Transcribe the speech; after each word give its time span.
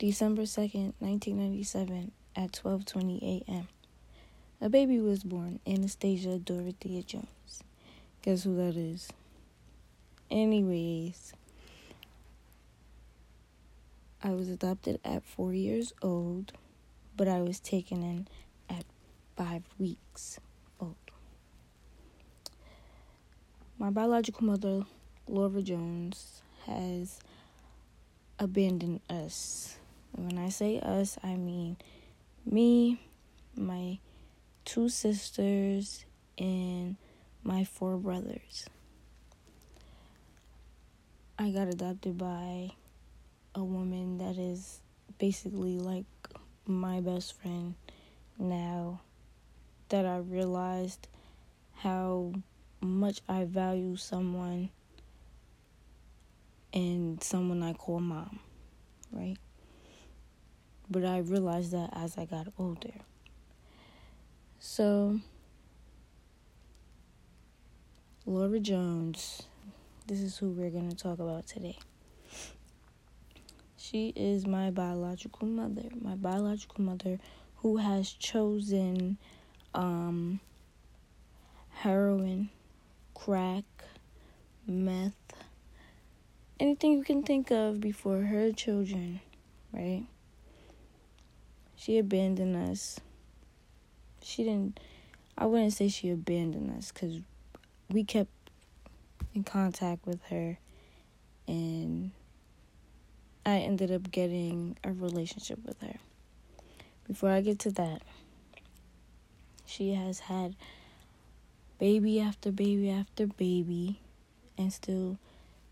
December 0.00 0.44
2nd, 0.44 0.94
1997 1.00 2.12
at 2.34 2.52
12:20 2.52 3.20
a.m. 3.22 3.68
A 4.58 4.70
baby 4.70 4.98
was 4.98 5.22
born, 5.22 5.60
Anastasia 5.66 6.38
Dorothea 6.38 7.02
Jones. 7.02 7.62
Guess 8.22 8.44
who 8.44 8.56
that 8.56 8.76
is? 8.76 9.10
Anyways, 10.30 11.34
I 14.22 14.30
was 14.30 14.48
adopted 14.48 15.00
at 15.04 15.22
4 15.22 15.52
years 15.52 15.92
old, 16.00 16.54
but 17.14 17.28
I 17.28 17.42
was 17.42 17.60
taken 17.60 18.02
in 18.02 18.26
at 18.70 18.86
5 19.36 19.64
weeks 19.78 20.40
old. 20.80 20.96
My 23.78 23.90
biological 23.90 24.46
mother, 24.46 24.86
Laura 25.28 25.60
Jones, 25.60 26.40
has 26.64 27.20
abandoned 28.38 29.02
us. 29.10 29.76
When 30.12 30.38
I 30.38 30.48
say 30.48 30.80
us, 30.80 31.18
I 31.22 31.36
mean 31.36 31.76
me, 32.44 33.00
my 33.56 33.98
two 34.64 34.88
sisters, 34.88 36.04
and 36.38 36.96
my 37.42 37.64
four 37.64 37.96
brothers. 37.96 38.66
I 41.38 41.50
got 41.50 41.68
adopted 41.68 42.18
by 42.18 42.72
a 43.54 43.64
woman 43.64 44.18
that 44.18 44.36
is 44.36 44.80
basically 45.18 45.78
like 45.78 46.04
my 46.66 47.00
best 47.00 47.40
friend 47.40 47.74
now 48.38 49.00
that 49.88 50.06
I 50.06 50.18
realized 50.18 51.08
how 51.76 52.32
much 52.80 53.20
I 53.28 53.44
value 53.44 53.96
someone 53.96 54.70
and 56.72 57.22
someone 57.22 57.62
I 57.62 57.72
call 57.72 58.00
mom, 58.00 58.38
right? 59.10 59.36
But 60.90 61.04
I 61.04 61.18
realized 61.18 61.72
that 61.72 61.90
as 61.92 62.18
I 62.18 62.24
got 62.24 62.48
older. 62.58 62.92
So, 64.58 65.20
Laura 68.26 68.58
Jones, 68.58 69.42
this 70.06 70.20
is 70.20 70.36
who 70.36 70.50
we're 70.50 70.70
going 70.70 70.90
to 70.90 70.96
talk 70.96 71.20
about 71.20 71.46
today. 71.46 71.78
She 73.76 74.12
is 74.14 74.46
my 74.46 74.70
biological 74.70 75.46
mother, 75.46 75.88
my 76.00 76.14
biological 76.14 76.84
mother 76.84 77.18
who 77.56 77.76
has 77.78 78.10
chosen 78.12 79.16
um, 79.74 80.40
heroin, 81.70 82.50
crack, 83.14 83.64
meth, 84.66 85.14
anything 86.58 86.92
you 86.92 87.04
can 87.04 87.22
think 87.22 87.50
of 87.50 87.80
before 87.80 88.20
her 88.22 88.52
children, 88.52 89.20
right? 89.72 90.04
She 91.80 91.96
abandoned 91.96 92.56
us 92.56 93.00
she 94.22 94.44
didn't 94.44 94.78
I 95.38 95.46
wouldn't 95.46 95.72
say 95.72 95.88
she 95.88 96.10
abandoned 96.10 96.76
us 96.76 96.92
cuz 96.92 97.22
we 97.88 98.04
kept 98.04 98.50
in 99.32 99.44
contact 99.44 100.04
with 100.04 100.22
her 100.24 100.58
and 101.48 102.10
I 103.46 103.60
ended 103.60 103.90
up 103.90 104.10
getting 104.10 104.76
a 104.84 104.92
relationship 104.92 105.64
with 105.64 105.80
her. 105.80 105.96
Before 107.06 107.30
I 107.30 107.40
get 107.40 107.58
to 107.60 107.70
that, 107.70 108.02
she 109.64 109.94
has 109.94 110.20
had 110.20 110.56
baby 111.78 112.20
after 112.20 112.52
baby 112.52 112.90
after 112.90 113.26
baby 113.26 114.00
and 114.58 114.70
still 114.70 115.16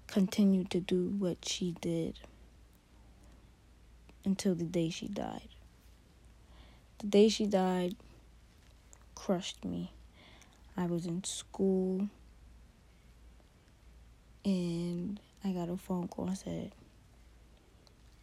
continued 0.06 0.70
to 0.70 0.80
do 0.80 1.08
what 1.18 1.46
she 1.46 1.72
did 1.82 2.18
until 4.24 4.54
the 4.54 4.64
day 4.64 4.88
she 4.88 5.06
died. 5.06 5.50
The 6.98 7.06
day 7.06 7.28
she 7.28 7.46
died, 7.46 7.94
crushed 9.14 9.64
me. 9.64 9.92
I 10.76 10.86
was 10.86 11.06
in 11.06 11.22
school 11.22 12.08
and 14.44 15.20
I 15.44 15.50
got 15.50 15.68
a 15.68 15.76
phone 15.76 16.08
call 16.08 16.26
and 16.26 16.36
said, 16.38 16.72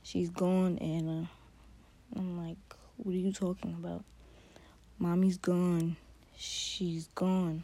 She's 0.03 0.29
gone, 0.29 0.77
Anna. 0.79 1.29
I'm 2.15 2.37
like, 2.37 2.57
What 2.97 3.15
are 3.15 3.17
you 3.17 3.31
talking 3.31 3.73
about? 3.73 4.03
Mommy's 4.99 5.37
gone. 5.37 5.95
She's 6.37 7.07
gone. 7.15 7.63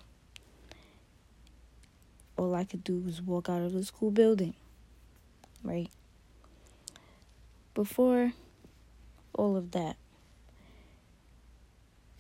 All 2.38 2.56
I 2.56 2.64
could 2.64 2.86
do 2.86 3.00
was 3.00 3.22
walk 3.22 3.50
out 3.50 3.62
of 3.62 3.74
the 3.74 3.84
school 3.84 4.12
building. 4.12 4.54
Right? 5.62 5.90
Before 7.74 8.32
all 9.34 9.58
of 9.58 9.72
that, 9.72 9.98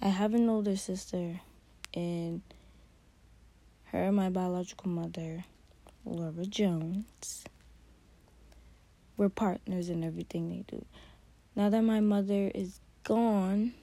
I 0.03 0.07
have 0.07 0.33
an 0.33 0.49
older 0.49 0.75
sister, 0.75 1.39
and 1.93 2.41
her 3.91 4.05
and 4.05 4.15
my 4.15 4.29
biological 4.29 4.89
mother, 4.89 5.45
Laura 6.05 6.45
Jones, 6.47 7.43
we're 9.15 9.29
partners 9.29 9.89
in 9.89 10.03
everything 10.03 10.49
they 10.49 10.63
do. 10.67 10.83
Now 11.55 11.69
that 11.69 11.83
my 11.83 11.99
mother 11.99 12.51
is 12.55 12.79
gone, 13.03 13.73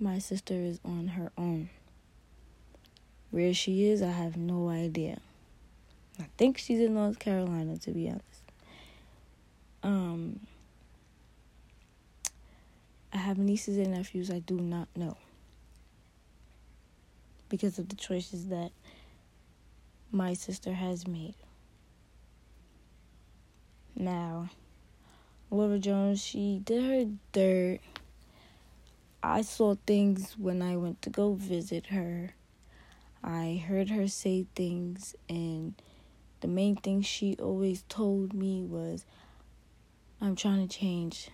my 0.00 0.18
sister 0.18 0.54
is 0.54 0.80
on 0.84 1.06
her 1.06 1.30
own. 1.38 1.70
Where 3.30 3.54
she 3.54 3.84
is, 3.84 4.02
I 4.02 4.10
have 4.10 4.36
no 4.36 4.68
idea. 4.68 5.20
I 6.18 6.26
think 6.36 6.58
she's 6.58 6.80
in 6.80 6.94
North 6.94 7.20
Carolina, 7.20 7.76
to 7.78 7.92
be 7.92 8.08
honest. 8.08 8.42
Um, 9.84 10.40
I 13.12 13.18
have 13.18 13.36
nieces 13.36 13.76
and 13.76 13.92
nephews 13.92 14.30
I 14.30 14.38
do 14.38 14.58
not 14.58 14.88
know 14.96 15.18
because 17.50 17.78
of 17.78 17.90
the 17.90 17.96
choices 17.96 18.48
that 18.48 18.72
my 20.10 20.32
sister 20.32 20.72
has 20.72 21.06
made. 21.06 21.34
Now, 23.94 24.48
Laura 25.50 25.78
Jones, 25.78 26.24
she 26.24 26.62
did 26.64 26.82
her 26.82 27.12
dirt. 27.32 27.80
I 29.22 29.42
saw 29.42 29.76
things 29.86 30.34
when 30.38 30.62
I 30.62 30.78
went 30.78 31.02
to 31.02 31.10
go 31.10 31.34
visit 31.34 31.88
her. 31.88 32.34
I 33.22 33.62
heard 33.68 33.90
her 33.90 34.08
say 34.08 34.46
things, 34.56 35.14
and 35.28 35.74
the 36.40 36.48
main 36.48 36.76
thing 36.76 37.02
she 37.02 37.36
always 37.38 37.84
told 37.90 38.32
me 38.32 38.62
was, 38.62 39.04
I'm 40.20 40.34
trying 40.34 40.66
to 40.66 40.78
change. 40.78 41.28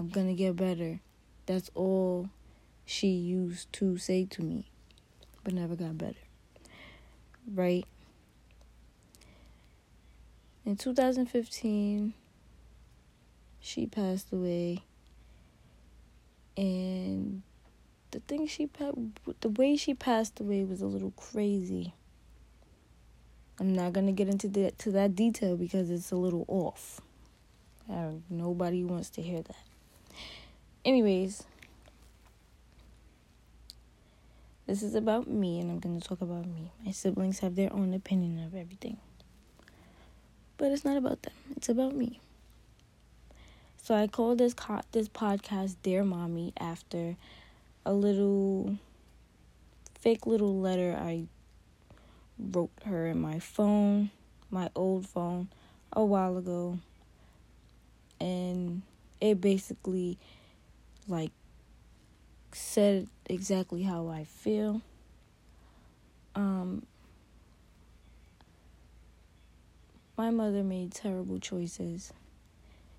I'm 0.00 0.08
gonna 0.08 0.32
get 0.32 0.56
better. 0.56 0.98
That's 1.44 1.70
all 1.74 2.30
she 2.86 3.08
used 3.08 3.70
to 3.74 3.98
say 3.98 4.24
to 4.30 4.40
me, 4.40 4.64
but 5.44 5.52
never 5.52 5.76
got 5.76 5.98
better. 5.98 6.22
Right? 7.54 7.84
In 10.64 10.76
2015, 10.76 12.14
she 13.60 13.84
passed 13.84 14.32
away, 14.32 14.84
and 16.56 17.42
the 18.10 18.20
thing 18.20 18.46
she 18.46 18.70
the 19.40 19.50
way 19.50 19.76
she 19.76 19.92
passed 19.92 20.40
away 20.40 20.64
was 20.64 20.80
a 20.80 20.86
little 20.86 21.10
crazy. 21.10 21.92
I'm 23.58 23.74
not 23.74 23.92
gonna 23.92 24.12
get 24.12 24.28
into 24.28 24.48
that 24.48 24.78
to 24.78 24.92
that 24.92 25.14
detail 25.14 25.58
because 25.58 25.90
it's 25.90 26.10
a 26.10 26.16
little 26.16 26.46
off. 26.48 27.02
nobody 28.30 28.82
wants 28.82 29.10
to 29.10 29.20
hear 29.20 29.42
that. 29.42 29.69
Anyways, 30.82 31.44
this 34.66 34.82
is 34.82 34.94
about 34.94 35.28
me, 35.28 35.60
and 35.60 35.70
I'm 35.70 35.78
going 35.78 36.00
to 36.00 36.08
talk 36.08 36.22
about 36.22 36.46
me. 36.46 36.72
My 36.84 36.90
siblings 36.90 37.40
have 37.40 37.54
their 37.54 37.70
own 37.70 37.92
opinion 37.92 38.42
of 38.42 38.54
everything. 38.54 38.96
But 40.56 40.72
it's 40.72 40.84
not 40.84 40.96
about 40.96 41.22
them, 41.22 41.34
it's 41.54 41.68
about 41.68 41.94
me. 41.94 42.20
So 43.82 43.94
I 43.94 44.06
called 44.06 44.38
this 44.38 44.54
co- 44.54 44.80
this 44.92 45.08
podcast 45.08 45.76
Dear 45.82 46.02
Mommy 46.02 46.54
after 46.58 47.16
a 47.84 47.92
little 47.92 48.76
fake 49.98 50.26
little 50.26 50.58
letter 50.60 50.96
I 50.98 51.24
wrote 52.38 52.70
her 52.86 53.06
in 53.06 53.20
my 53.20 53.38
phone, 53.38 54.10
my 54.50 54.70
old 54.74 55.06
phone, 55.06 55.48
a 55.92 56.02
while 56.02 56.38
ago. 56.38 56.78
And 58.18 58.82
it 59.20 59.40
basically 59.42 60.18
like 61.10 61.32
said 62.52 63.08
exactly 63.26 63.82
how 63.82 64.08
I 64.08 64.24
feel. 64.24 64.80
Um, 66.34 66.86
my 70.16 70.30
mother 70.30 70.62
made 70.62 70.92
terrible 70.92 71.38
choices. 71.38 72.12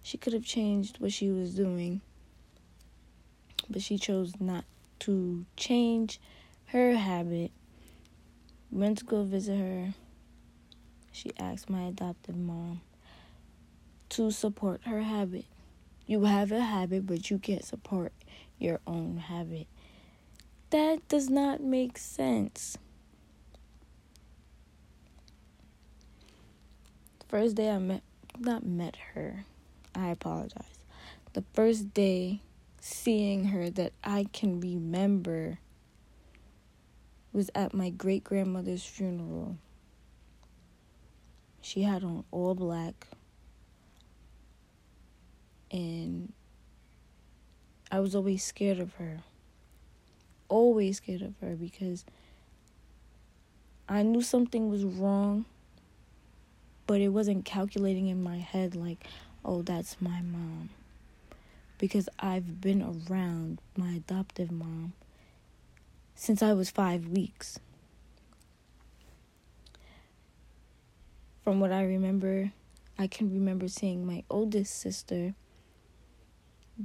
She 0.04 0.18
could 0.18 0.34
have 0.34 0.44
changed 0.44 1.00
what 1.00 1.14
she 1.14 1.30
was 1.30 1.56
doing, 1.56 2.02
but 3.70 3.82
she 3.82 3.98
chose 3.98 4.34
not 4.40 4.66
to 5.00 5.46
change 5.56 6.20
her 6.68 6.96
habit. 6.96 7.52
Went 8.72 9.00
to 9.00 9.06
go 9.06 9.24
visit 9.24 9.58
her. 9.58 9.94
She 11.12 11.32
asked 11.38 11.70
my 11.70 11.84
adoptive 11.84 12.38
mom, 12.38 12.82
to 14.10 14.32
support 14.32 14.82
her 14.86 15.02
habit. 15.02 15.46
You 16.12 16.26
have 16.26 16.52
a 16.52 16.60
habit, 16.60 17.08
but 17.08 17.32
you 17.32 17.40
can't 17.40 17.64
support 17.64 18.12
your 18.60 18.82
own 18.86 19.16
habit. 19.16 19.68
That 20.70 21.08
does 21.08 21.30
not 21.30 21.62
make 21.62 21.98
sense. 21.98 22.78
First 27.30 27.56
day 27.56 27.70
I 27.70 27.78
met, 27.78 28.02
not 28.38 28.66
met 28.66 28.98
her, 29.14 29.46
I 29.96 30.10
apologize. 30.10 30.80
The 31.32 31.46
first 31.54 31.94
day 31.94 32.42
seeing 32.82 33.46
her 33.46 33.70
that 33.70 33.94
I 34.04 34.26
can 34.34 34.60
remember 34.60 35.60
was 37.32 37.50
at 37.56 37.74
my 37.74 37.90
great 37.90 38.26
grandmother's 38.26 38.84
funeral. 38.84 39.56
She 41.62 41.84
had 41.84 42.04
on 42.04 42.26
all 42.32 42.54
black. 42.54 43.08
And 45.72 46.34
I 47.92 48.00
was 48.00 48.16
always 48.16 48.44
scared 48.44 48.80
of 48.80 48.94
her. 48.96 49.20
Always 50.50 50.98
scared 50.98 51.22
of 51.22 51.34
her 51.42 51.56
because 51.56 52.06
I 53.88 54.04
knew 54.04 54.22
something 54.22 54.70
was 54.70 54.84
wrong, 54.84 55.46
but 56.88 57.02
it 57.02 57.10
wasn't 57.10 57.46
calculating 57.46 58.08
in 58.08 58.22
my 58.22 58.38
head 58.38 58.76
like, 58.76 59.06
oh, 59.44 59.62
that's 59.62 59.98
my 60.02 60.22
mom. 60.22 60.70
Because 61.78 62.08
I've 62.20 62.62
been 62.62 62.82
around 62.82 63.60
my 63.76 63.94
adoptive 63.94 64.52
mom 64.52 64.94
since 66.16 66.44
I 66.44 66.54
was 66.54 66.70
five 66.70 67.08
weeks. 67.08 67.60
From 71.44 71.60
what 71.60 71.72
I 71.72 71.84
remember, 71.84 72.52
I 73.00 73.08
can 73.08 73.34
remember 73.34 73.68
seeing 73.68 74.06
my 74.06 74.24
oldest 74.30 74.80
sister 74.80 75.34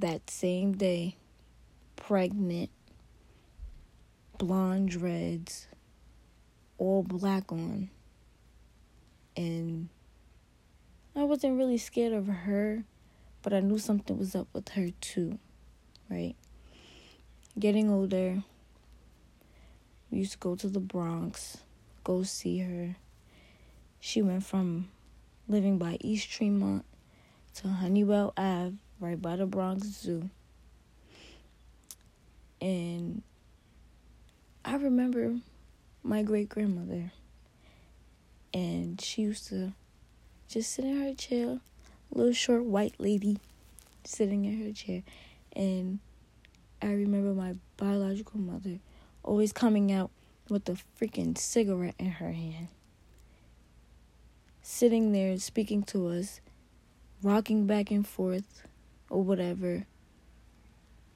that 0.00 0.30
same 0.30 0.72
day, 0.72 1.16
pregnant, 1.96 2.70
blonde 4.38 4.90
dreads, 4.90 5.66
all 6.78 7.02
black 7.02 7.50
on. 7.50 7.90
And 9.36 9.88
I 11.14 11.24
wasn't 11.24 11.58
really 11.58 11.78
scared 11.78 12.12
of 12.12 12.26
her, 12.26 12.84
but 13.42 13.52
I 13.52 13.60
knew 13.60 13.78
something 13.78 14.18
was 14.18 14.34
up 14.34 14.48
with 14.52 14.70
her 14.70 14.90
too, 15.00 15.38
right? 16.10 16.34
Getting 17.58 17.90
older, 17.90 18.42
we 20.10 20.18
used 20.18 20.32
to 20.32 20.38
go 20.38 20.56
to 20.56 20.68
the 20.68 20.80
Bronx, 20.80 21.58
go 22.04 22.22
see 22.22 22.58
her. 22.58 22.96
She 23.98 24.20
went 24.22 24.44
from 24.44 24.88
living 25.48 25.78
by 25.78 25.96
East 26.00 26.30
Tremont 26.30 26.84
to 27.54 27.68
Honeywell 27.68 28.34
Ave, 28.36 28.76
right 29.00 29.20
by 29.20 29.36
the 29.36 29.46
Bronx 29.46 29.86
Zoo. 29.86 30.30
And 32.60 33.22
I 34.64 34.76
remember 34.76 35.36
my 36.02 36.22
great 36.22 36.48
grandmother, 36.48 37.12
and 38.54 39.00
she 39.00 39.22
used 39.22 39.48
to 39.48 39.72
just 40.48 40.72
sit 40.72 40.84
in 40.84 41.02
her 41.02 41.14
chair, 41.14 41.58
little 42.10 42.32
short 42.32 42.64
white 42.64 42.94
lady 42.98 43.38
sitting 44.04 44.44
in 44.44 44.64
her 44.64 44.72
chair. 44.72 45.02
And 45.54 45.98
I 46.80 46.92
remember 46.92 47.32
my 47.34 47.56
biological 47.76 48.40
mother 48.40 48.78
always 49.22 49.52
coming 49.52 49.92
out 49.92 50.10
with 50.48 50.68
a 50.68 50.76
freaking 50.98 51.36
cigarette 51.36 51.96
in 51.98 52.12
her 52.12 52.32
hand. 52.32 52.68
Sitting 54.62 55.12
there 55.12 55.36
speaking 55.38 55.82
to 55.84 56.08
us, 56.08 56.40
rocking 57.22 57.66
back 57.66 57.90
and 57.90 58.06
forth 58.06 58.62
or 59.10 59.22
whatever 59.22 59.86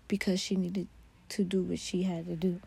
because 0.09 0.41
she 0.41 0.57
needed 0.57 0.89
to 1.29 1.45
do 1.45 1.63
what 1.63 1.79
she 1.79 2.03
had 2.03 2.27
to 2.27 2.37
do. 2.37 2.61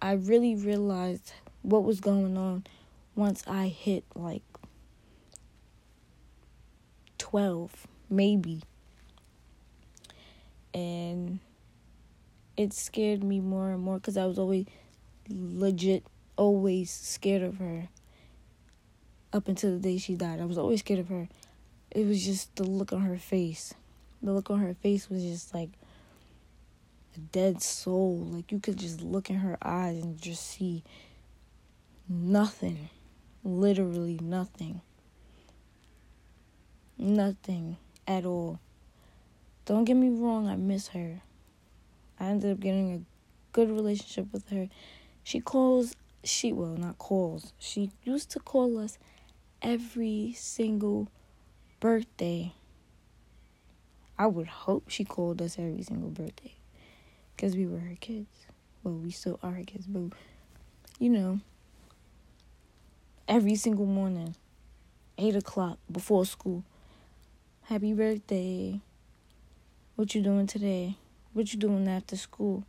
I 0.00 0.12
really 0.12 0.54
realized 0.54 1.32
what 1.62 1.84
was 1.84 2.00
going 2.00 2.36
on 2.36 2.64
once 3.14 3.42
I 3.46 3.68
hit 3.68 4.04
like 4.14 4.42
12, 7.18 7.86
maybe. 8.10 8.62
And 10.74 11.40
it 12.56 12.72
scared 12.72 13.24
me 13.24 13.40
more 13.40 13.70
and 13.70 13.82
more 13.82 13.96
because 13.96 14.16
I 14.16 14.26
was 14.26 14.38
always 14.38 14.66
legit, 15.28 16.04
always 16.36 16.90
scared 16.90 17.42
of 17.42 17.56
her. 17.56 17.88
Up 19.36 19.48
until 19.48 19.72
the 19.72 19.78
day 19.78 19.98
she 19.98 20.14
died, 20.14 20.40
I 20.40 20.46
was 20.46 20.56
always 20.56 20.80
scared 20.80 21.00
of 21.00 21.08
her. 21.08 21.28
It 21.90 22.06
was 22.06 22.24
just 22.24 22.56
the 22.56 22.64
look 22.64 22.94
on 22.94 23.02
her 23.02 23.18
face. 23.18 23.74
The 24.22 24.32
look 24.32 24.50
on 24.50 24.60
her 24.60 24.72
face 24.72 25.10
was 25.10 25.22
just 25.22 25.52
like 25.52 25.68
a 27.14 27.18
dead 27.18 27.60
soul. 27.60 28.16
Like 28.16 28.50
you 28.50 28.60
could 28.60 28.78
just 28.78 29.02
look 29.02 29.28
in 29.28 29.36
her 29.36 29.58
eyes 29.60 30.02
and 30.02 30.18
just 30.18 30.42
see 30.42 30.82
nothing. 32.08 32.88
Literally 33.44 34.18
nothing. 34.22 34.80
Nothing 36.96 37.76
at 38.08 38.24
all. 38.24 38.58
Don't 39.66 39.84
get 39.84 39.98
me 39.98 40.08
wrong, 40.08 40.48
I 40.48 40.56
miss 40.56 40.88
her. 40.88 41.20
I 42.18 42.24
ended 42.28 42.52
up 42.52 42.60
getting 42.60 42.94
a 42.94 43.00
good 43.52 43.68
relationship 43.70 44.32
with 44.32 44.48
her. 44.48 44.70
She 45.22 45.40
calls, 45.40 45.94
she, 46.24 46.54
well, 46.54 46.74
not 46.78 46.96
calls, 46.96 47.52
she 47.58 47.90
used 48.02 48.30
to 48.30 48.40
call 48.40 48.78
us 48.78 48.96
every 49.62 50.34
single 50.36 51.08
birthday. 51.80 52.52
I 54.18 54.26
would 54.26 54.46
hope 54.46 54.88
she 54.88 55.04
called 55.04 55.42
us 55.42 55.58
every 55.58 55.82
single 55.82 56.10
birthday 56.10 56.54
because 57.34 57.54
we 57.54 57.66
were 57.66 57.78
her 57.78 57.96
kids. 58.00 58.46
Well, 58.82 58.94
we 58.94 59.10
still 59.10 59.38
are 59.42 59.52
her 59.52 59.64
kids, 59.64 59.86
but 59.86 60.16
you 60.98 61.10
know, 61.10 61.40
every 63.28 63.56
single 63.56 63.86
morning, 63.86 64.34
8 65.18 65.36
o'clock 65.36 65.78
before 65.90 66.24
school. 66.24 66.64
Happy 67.64 67.92
birthday. 67.92 68.80
What 69.96 70.14
you 70.14 70.22
doing 70.22 70.46
today? 70.46 70.96
What 71.32 71.52
you 71.52 71.58
doing 71.58 71.88
after 71.88 72.16
school? 72.16 72.64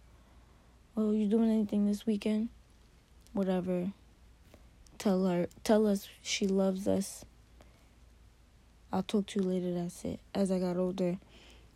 Oh, 0.96 1.12
you 1.12 1.28
doing 1.28 1.52
anything 1.52 1.86
this 1.86 2.06
weekend? 2.06 2.50
Whatever. 3.34 3.92
Tell 4.98 5.26
her 5.26 5.48
tell 5.64 5.86
us 5.88 6.08
she 6.22 6.48
loves 6.48 6.88
us. 6.88 7.24
I'll 8.92 9.04
talk 9.04 9.28
to 9.28 9.40
you 9.40 9.46
later, 9.46 9.74
that's 9.74 10.04
it. 10.06 10.20
As 10.34 10.50
I 10.50 10.60
got 10.60 10.78
older, 10.78 11.18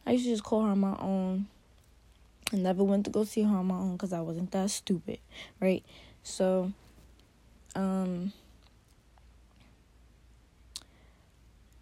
I 0.05 0.11
used 0.11 0.25
to 0.25 0.31
just 0.31 0.43
call 0.43 0.63
her 0.63 0.71
on 0.71 0.79
my 0.79 0.97
own. 0.97 1.47
I 2.51 2.57
never 2.57 2.83
went 2.83 3.05
to 3.05 3.11
go 3.11 3.23
see 3.23 3.43
her 3.43 3.57
on 3.57 3.67
my 3.67 3.75
own 3.75 3.93
because 3.93 4.13
I 4.13 4.21
wasn't 4.21 4.51
that 4.51 4.69
stupid, 4.71 5.19
right? 5.59 5.83
So, 6.23 6.71
um, 7.75 8.33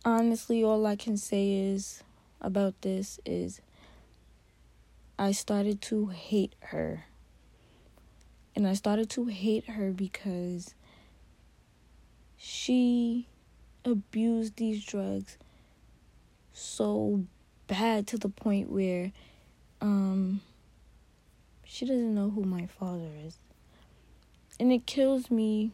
honestly, 0.04 0.64
all 0.64 0.86
I 0.86 0.96
can 0.96 1.18
say 1.18 1.54
is 1.54 2.04
about 2.42 2.82
this 2.82 3.20
is 3.26 3.62
I 5.18 5.32
started 5.32 5.82
to 5.84 6.08
hate 6.08 6.56
her. 6.60 7.06
And 8.56 8.68
I 8.68 8.74
started 8.74 9.10
to 9.12 9.26
hate 9.26 9.70
her 9.70 9.92
because 9.92 10.74
she 12.40 13.28
abused 13.84 14.56
these 14.56 14.84
drugs 14.86 15.38
so 16.54 17.26
bad 17.68 18.08
to 18.08 18.18
the 18.18 18.30
point 18.30 18.72
where 18.72 19.12
um 19.82 20.42
she 21.64 21.86
doesn't 21.86 22.16
know 22.16 22.30
who 22.30 22.44
my 22.44 22.66
father 22.66 23.10
is. 23.26 23.38
And 24.60 24.72
it 24.72 24.86
kills 24.86 25.30
me 25.30 25.72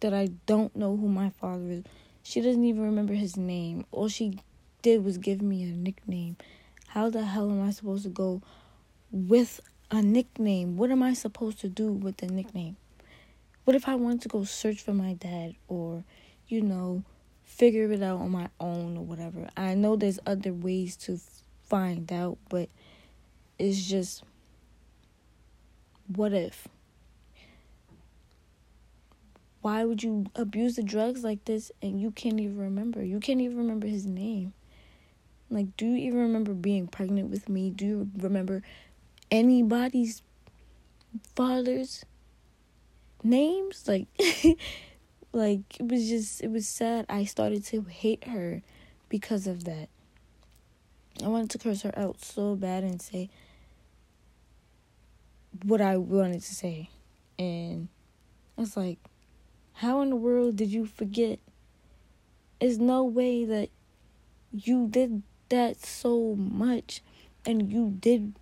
that 0.00 0.12
I 0.12 0.28
don't 0.46 0.76
know 0.76 0.96
who 0.96 1.08
my 1.08 1.30
father 1.30 1.70
is. 1.70 1.84
She 2.22 2.40
doesn't 2.40 2.64
even 2.64 2.82
remember 2.82 3.14
his 3.14 3.36
name. 3.36 3.86
All 3.90 4.08
she 4.08 4.38
did 4.82 5.02
was 5.02 5.16
give 5.16 5.40
me 5.40 5.62
a 5.62 5.66
nickname. 5.68 6.36
How 6.88 7.08
the 7.08 7.24
hell 7.24 7.50
am 7.50 7.62
I 7.62 7.70
supposed 7.70 8.02
to 8.02 8.10
go 8.10 8.42
with 9.10 9.60
a 9.90 10.02
nickname. 10.02 10.76
What 10.76 10.90
am 10.90 11.02
I 11.02 11.14
supposed 11.14 11.60
to 11.60 11.68
do 11.68 11.92
with 11.92 12.18
the 12.18 12.26
nickname? 12.26 12.76
What 13.64 13.76
if 13.76 13.88
I 13.88 13.94
wanted 13.94 14.22
to 14.22 14.28
go 14.28 14.44
search 14.44 14.80
for 14.80 14.92
my 14.92 15.14
dad 15.14 15.54
or, 15.68 16.04
you 16.48 16.62
know, 16.62 17.04
figure 17.44 17.90
it 17.92 18.02
out 18.02 18.20
on 18.20 18.30
my 18.30 18.48
own 18.58 18.96
or 18.96 19.04
whatever? 19.04 19.48
I 19.56 19.74
know 19.74 19.94
there's 19.94 20.18
other 20.26 20.52
ways 20.52 20.96
to 20.98 21.20
find 21.68 22.12
out, 22.12 22.38
but 22.48 22.68
it's 23.58 23.86
just 23.86 24.24
what 26.08 26.32
if? 26.32 26.66
Why 29.60 29.84
would 29.84 30.02
you 30.02 30.26
abuse 30.34 30.74
the 30.74 30.82
drugs 30.82 31.22
like 31.22 31.44
this 31.44 31.70
and 31.80 32.00
you 32.00 32.10
can't 32.10 32.40
even 32.40 32.58
remember? 32.58 33.04
You 33.04 33.20
can't 33.20 33.40
even 33.40 33.58
remember 33.58 33.86
his 33.86 34.06
name. 34.06 34.54
Like, 35.50 35.76
do 35.76 35.86
you 35.86 35.96
even 35.98 36.18
remember 36.18 36.52
being 36.52 36.88
pregnant 36.88 37.30
with 37.30 37.48
me? 37.48 37.70
Do 37.70 37.86
you 37.86 38.10
remember 38.18 38.62
anybody's 39.30 40.22
father's 41.36 42.04
names. 43.24 43.86
Like, 43.86 44.06
like 45.32 45.80
it 45.80 45.88
was 45.88 46.08
just 46.08 46.42
it 46.42 46.50
was 46.50 46.66
sad. 46.66 47.06
I 47.08 47.24
started 47.24 47.64
to 47.66 47.82
hate 47.82 48.24
her 48.28 48.62
because 49.08 49.46
of 49.46 49.64
that. 49.64 49.88
I 51.22 51.28
wanted 51.28 51.50
to 51.50 51.58
curse 51.58 51.82
her 51.82 51.96
out 51.98 52.24
so 52.24 52.54
bad 52.56 52.84
and 52.84 53.00
say 53.00 53.28
what 55.64 55.80
I 55.80 55.96
wanted 55.96 56.42
to 56.42 56.54
say. 56.54 56.88
And 57.38 57.88
i 58.56 58.60
was 58.60 58.76
like, 58.76 58.98
how 59.74 60.00
in 60.00 60.10
the 60.10 60.16
world 60.16 60.56
did 60.56 60.68
you 60.70 60.86
forget? 60.86 61.38
There's 62.60 62.78
no 62.78 63.04
way 63.04 63.44
that 63.44 63.68
you 64.52 64.86
did 64.88 65.22
that 65.48 65.84
so 65.84 66.34
much 66.36 67.02
and 67.44 67.70
you 67.70 67.96
did 68.00 68.34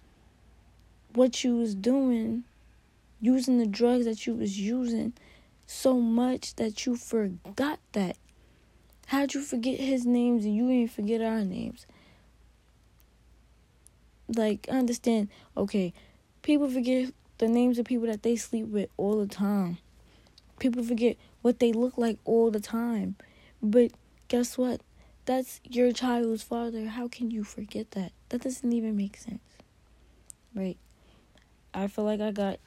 what 1.15 1.43
you 1.43 1.57
was 1.57 1.75
doing 1.75 2.45
using 3.21 3.59
the 3.59 3.67
drugs 3.67 4.05
that 4.07 4.27
you 4.27 4.35
was 4.35 4.59
using 4.59 5.13
so 5.67 6.01
much 6.01 6.55
that 6.57 6.87
you 6.87 6.97
forgot 6.97 7.79
that. 7.93 8.17
How'd 9.07 9.35
you 9.35 9.43
forget 9.43 9.81
his 9.81 10.07
names 10.07 10.45
and 10.45 10.55
you 10.55 10.69
didn't 10.69 10.93
forget 10.93 11.21
our 11.21 11.45
names? 11.45 11.87
Like 14.29 14.67
I 14.71 14.79
understand. 14.79 15.29
Okay 15.57 15.93
people 16.43 16.69
forget 16.69 17.13
the 17.39 17.49
names 17.49 17.79
of 17.79 17.87
people 17.87 18.07
that 18.07 18.23
they 18.23 18.37
sleep 18.37 18.67
with 18.67 18.89
all 18.97 19.19
the 19.19 19.27
time. 19.27 19.79
People 20.59 20.83
forget 20.83 21.17
what 21.43 21.59
they 21.59 21.73
look 21.73 21.97
like 21.97 22.19
all 22.25 22.51
the 22.51 22.61
time. 22.61 23.17
But 23.63 23.93
guess 24.29 24.59
what? 24.59 24.81
That's 25.25 25.61
your 25.65 25.93
child's 25.93 26.43
father. 26.43 26.87
How 26.87 27.09
can 27.09 27.31
you 27.31 27.45
forget 27.45 27.93
that? 27.93 28.13
That 28.29 28.43
doesn't 28.43 28.73
even 28.73 28.97
make 28.97 29.17
sense. 29.17 29.41
Right. 30.55 30.77
I 31.73 31.87
feel 31.87 32.05
like 32.05 32.21
I 32.21 32.31
got 32.31 32.59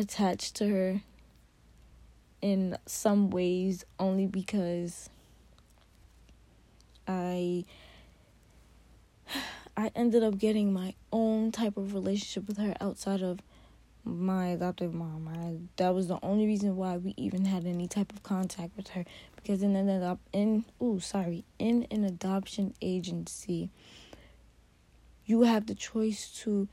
attached 0.00 0.56
to 0.56 0.68
her 0.68 1.02
in 2.42 2.76
some 2.86 3.30
ways 3.30 3.84
only 3.98 4.26
because 4.26 5.10
I 7.06 7.64
I 9.76 9.90
ended 9.94 10.22
up 10.22 10.38
getting 10.38 10.72
my 10.72 10.94
own 11.12 11.52
type 11.52 11.76
of 11.76 11.94
relationship 11.94 12.48
with 12.48 12.58
her 12.58 12.74
outside 12.80 13.22
of 13.22 13.40
my 14.04 14.48
adoptive 14.48 14.94
mom. 14.94 15.28
I, 15.28 15.56
that 15.76 15.94
was 15.94 16.08
the 16.08 16.18
only 16.22 16.46
reason 16.46 16.76
why 16.76 16.96
we 16.96 17.14
even 17.16 17.44
had 17.44 17.66
any 17.66 17.86
type 17.86 18.12
of 18.12 18.22
contact 18.22 18.76
with 18.76 18.88
her 18.88 19.04
because 19.36 19.62
in 19.62 19.76
an 19.76 19.88
adopt 19.88 20.22
in 20.32 20.64
oh 20.80 20.98
sorry 20.98 21.44
in 21.58 21.86
an 21.90 22.04
adoption 22.04 22.74
agency 22.82 23.70
you 25.24 25.42
have 25.42 25.66
the 25.66 25.74
choice 25.74 26.28
to 26.42 26.68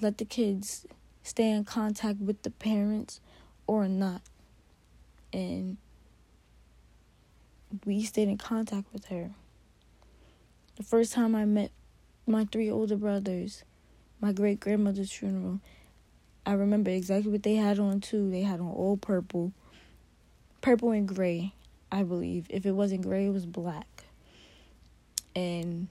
let 0.00 0.18
the 0.18 0.24
kids 0.24 0.86
stay 1.24 1.50
in 1.50 1.64
contact 1.64 2.20
with 2.20 2.40
the 2.42 2.50
parents 2.50 3.20
or 3.66 3.88
not. 3.88 4.22
And 5.32 5.78
we 7.84 8.04
stayed 8.04 8.28
in 8.28 8.38
contact 8.38 8.86
with 8.92 9.06
her. 9.06 9.30
The 10.76 10.84
first 10.84 11.12
time 11.12 11.34
I 11.34 11.44
met 11.44 11.72
my 12.26 12.44
three 12.44 12.70
older 12.70 12.96
brothers, 12.96 13.64
my 14.20 14.32
great 14.32 14.60
grandmother's 14.60 15.10
funeral, 15.10 15.60
I 16.46 16.52
remember 16.52 16.90
exactly 16.90 17.32
what 17.32 17.42
they 17.42 17.56
had 17.56 17.78
on 17.78 18.00
too. 18.00 18.30
They 18.30 18.42
had 18.42 18.60
on 18.60 18.68
all 18.68 18.96
purple, 18.96 19.52
purple 20.60 20.90
and 20.90 21.08
gray, 21.08 21.54
I 21.90 22.02
believe. 22.02 22.46
If 22.50 22.66
it 22.66 22.72
wasn't 22.72 23.02
gray, 23.02 23.26
it 23.26 23.32
was 23.32 23.46
black. 23.46 24.04
And 25.34 25.88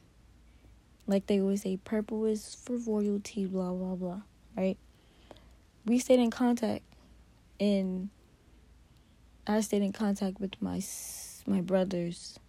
like 1.07 1.25
they 1.25 1.41
always 1.41 1.63
say, 1.63 1.77
purple 1.83 2.25
is 2.25 2.55
for 2.55 2.77
royalty, 2.77 3.45
blah, 3.45 3.71
blah, 3.71 3.95
blah, 3.95 4.21
right? 4.55 4.77
We 5.85 5.99
stayed 5.99 6.19
in 6.19 6.31
contact, 6.31 6.83
and 7.59 8.09
I 9.45 9.59
stayed 9.59 9.81
in 9.81 9.91
contact 9.91 10.39
with 10.39 10.61
my 10.61 10.81
my 11.45 11.59
brothers, 11.59 12.39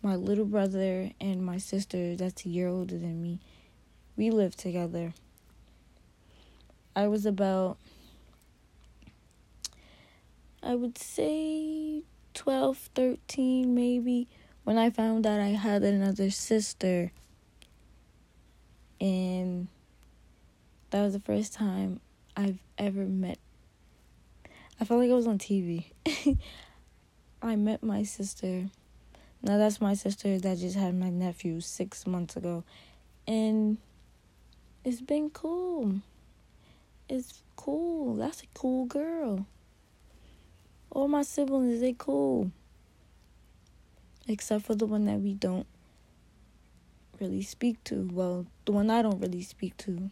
my 0.00 0.14
little 0.14 0.44
brother 0.44 1.10
and 1.20 1.44
my 1.44 1.58
sister 1.58 2.14
that's 2.14 2.46
a 2.46 2.48
year 2.48 2.68
older 2.68 2.96
than 2.96 3.20
me. 3.20 3.40
We 4.16 4.30
lived 4.30 4.60
together. 4.60 5.12
I 6.94 7.08
was 7.08 7.26
about, 7.26 7.78
I 10.62 10.74
would 10.74 10.98
say 10.98 12.02
12, 12.34 12.90
13 12.94 13.74
maybe, 13.74 14.28
when 14.62 14.78
I 14.78 14.90
found 14.90 15.26
out 15.26 15.40
I 15.40 15.48
had 15.48 15.82
another 15.82 16.30
sister 16.30 17.10
and 19.00 19.68
that 20.90 21.02
was 21.02 21.14
the 21.14 21.20
first 21.20 21.54
time 21.54 22.00
I've 22.36 22.58
ever 22.78 23.04
met. 23.04 23.38
I 24.80 24.84
felt 24.84 25.00
like 25.00 25.10
I 25.10 25.14
was 25.14 25.26
on 25.26 25.38
TV. 25.38 25.86
I 27.42 27.56
met 27.56 27.82
my 27.82 28.02
sister. 28.02 28.66
Now 29.42 29.58
that's 29.58 29.80
my 29.80 29.94
sister 29.94 30.38
that 30.38 30.58
just 30.58 30.76
had 30.76 30.94
my 30.94 31.10
nephew 31.10 31.60
six 31.60 32.06
months 32.06 32.36
ago, 32.36 32.64
and 33.26 33.78
it's 34.84 35.00
been 35.00 35.30
cool. 35.30 36.00
It's 37.08 37.42
cool. 37.56 38.16
That's 38.16 38.42
a 38.42 38.46
cool 38.54 38.86
girl. 38.86 39.46
All 40.90 41.08
my 41.08 41.22
siblings, 41.22 41.80
they 41.80 41.94
cool. 41.96 42.50
Except 44.28 44.64
for 44.64 44.74
the 44.74 44.86
one 44.86 45.06
that 45.06 45.20
we 45.20 45.34
don't 45.34 45.66
really 47.20 47.42
speak 47.42 47.82
to. 47.84 48.08
Well, 48.12 48.46
the 48.64 48.72
one 48.72 48.90
I 48.90 49.02
don't 49.02 49.20
really 49.20 49.42
speak 49.42 49.76
to. 49.78 50.10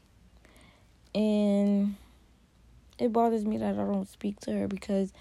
And 1.15 1.97
it 2.99 3.13
bothers 3.13 3.45
me 3.45 3.59
that 3.59 3.75
I 3.75 3.85
don't 3.85 4.09
speak 4.09 4.41
to 4.41 4.53
her 4.53 4.69
because 4.69 5.13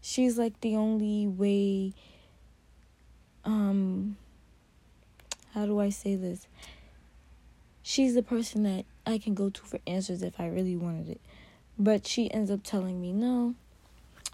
she's 0.00 0.38
like 0.38 0.60
the 0.60 0.76
only 0.76 1.26
way 1.26 1.92
um 3.44 4.16
how 5.54 5.66
do 5.66 5.80
I 5.80 5.90
say 5.90 6.14
this? 6.14 6.46
She's 7.82 8.14
the 8.14 8.22
person 8.22 8.62
that 8.62 8.84
I 9.04 9.18
can 9.18 9.34
go 9.34 9.50
to 9.50 9.62
for 9.62 9.80
answers 9.86 10.22
if 10.22 10.38
I 10.38 10.46
really 10.46 10.76
wanted 10.76 11.08
it. 11.08 11.20
But 11.78 12.06
she 12.06 12.32
ends 12.32 12.50
up 12.50 12.62
telling 12.62 13.00
me, 13.00 13.12
"No. 13.12 13.54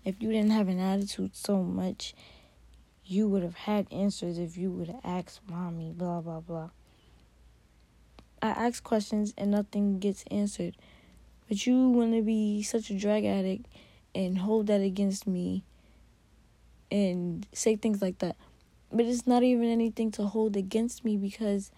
If 0.05 0.21
you 0.21 0.31
didn't 0.31 0.51
have 0.51 0.69
an 0.69 0.79
attitude 0.79 1.35
so 1.35 1.63
much, 1.63 2.15
you 3.05 3.29
would 3.29 3.43
have 3.43 3.55
had 3.55 3.91
answers 3.91 4.37
if 4.37 4.57
you 4.57 4.71
would 4.71 4.89
have 4.89 5.01
asked 5.05 5.41
mommy, 5.49 5.93
blah 5.93 6.21
blah 6.21 6.41
blah." 6.41 6.71
I 8.43 8.49
ask 8.49 8.85
questions 8.85 9.33
and 9.39 9.51
nothing 9.51 9.99
gets 9.99 10.25
answered. 10.31 10.77
But 11.49 11.67
you 11.67 11.91
want 11.91 12.15
to 12.15 12.23
be 12.23 12.63
such 12.63 12.91
a 12.91 12.99
drug 12.99 13.25
addict 13.25 13.67
and 14.15 14.39
hold 14.39 14.67
that 14.67 14.81
against 14.81 15.27
me 15.27 15.63
and 16.91 17.47
say 17.53 17.77
things 17.77 18.03
like 18.03 18.19
that. 18.19 18.37
But 18.93 19.07
it's 19.07 19.27
not 19.27 19.43
even 19.43 19.69
anything 19.69 20.11
to 20.13 20.25
hold 20.25 20.57
against 20.57 21.05
me 21.05 21.17
because 21.17 21.71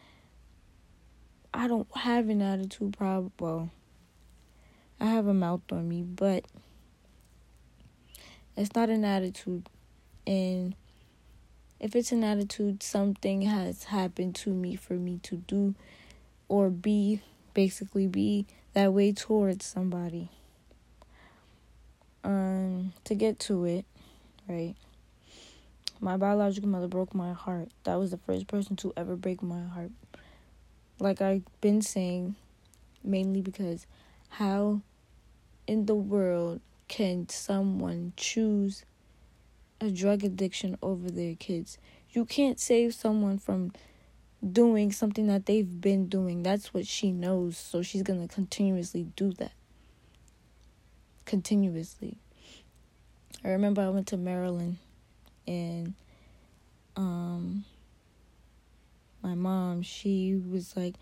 I 1.53 1.67
don't 1.67 1.89
have 1.97 2.29
an 2.29 2.43
attitude 2.43 2.97
problem. 2.97 3.33
Well, 3.39 3.71
I 5.01 5.07
have 5.07 5.27
a 5.27 5.35
mouth 5.35 5.63
on 5.71 5.89
me, 5.89 6.03
but 6.03 6.45
it's 8.57 8.75
not 8.75 8.91
an 8.91 9.05
attitude. 9.05 9.69
And 10.27 10.75
if 11.81 11.95
it's 11.95 12.13
an 12.13 12.25
attitude, 12.25 12.83
something 12.83 13.43
has 13.43 13.85
happened 13.85 14.35
to 14.37 14.51
me 14.51 14.77
for 14.77 14.95
me 14.95 15.19
to 15.23 15.37
do 15.37 15.75
or 16.49 16.71
be 16.71 17.23
basically 17.55 18.07
be 18.07 18.47
that 18.79 18.93
way 18.93 19.11
towards 19.11 19.67
somebody. 19.67 20.29
Um 22.23 22.93
to 23.05 23.17
get 23.17 23.41
to 23.41 23.65
it, 23.65 23.85
right? 24.49 24.77
My 25.99 26.17
biological 26.17 26.69
mother 26.69 26.87
broke 26.87 27.13
my 27.13 27.33
heart. 27.33 27.71
That 27.83 27.97
was 27.97 28.13
the 28.13 28.19
first 28.19 28.47
person 28.47 28.77
to 28.77 28.93
ever 28.97 29.17
break 29.17 29.43
my 29.43 29.63
heart. 29.63 29.91
Like 31.01 31.21
I've 31.21 31.43
been 31.61 31.83
saying, 31.83 32.37
mainly 33.03 33.41
because 33.41 33.89
how 34.29 34.83
in 35.67 35.87
the 35.87 35.97
world 35.97 36.61
can 36.87 37.29
someone 37.29 38.13
choose 38.17 38.85
a 39.81 39.91
drug 39.91 40.23
addiction 40.23 40.79
over 40.81 41.11
their 41.11 41.35
kids? 41.35 41.79
You 42.13 42.25
can't 42.25 42.61
save 42.61 42.95
someone 42.95 43.39
from 43.39 43.73
doing 44.53 44.93
something 44.93 45.27
that 45.27 45.47
they've 45.47 45.81
been 45.81 46.09
doing. 46.09 46.43
That's 46.43 46.73
what 46.73 46.87
she 46.87 47.13
knows. 47.13 47.57
So 47.57 47.83
she's 47.83 48.03
going 48.03 48.27
to 48.27 48.33
continuously 48.33 49.05
do 49.17 49.33
that. 49.35 49.53
Continuously. 51.25 52.19
I 53.45 53.49
remember 53.51 53.83
I 53.83 53.89
went 53.89 54.09
to 54.09 54.17
Maryland 54.17 54.79
and 55.47 55.95
um 56.97 57.65
my 59.23 59.35
mom, 59.35 59.83
she 59.83 60.37
was 60.37 60.77
like, 60.77 60.95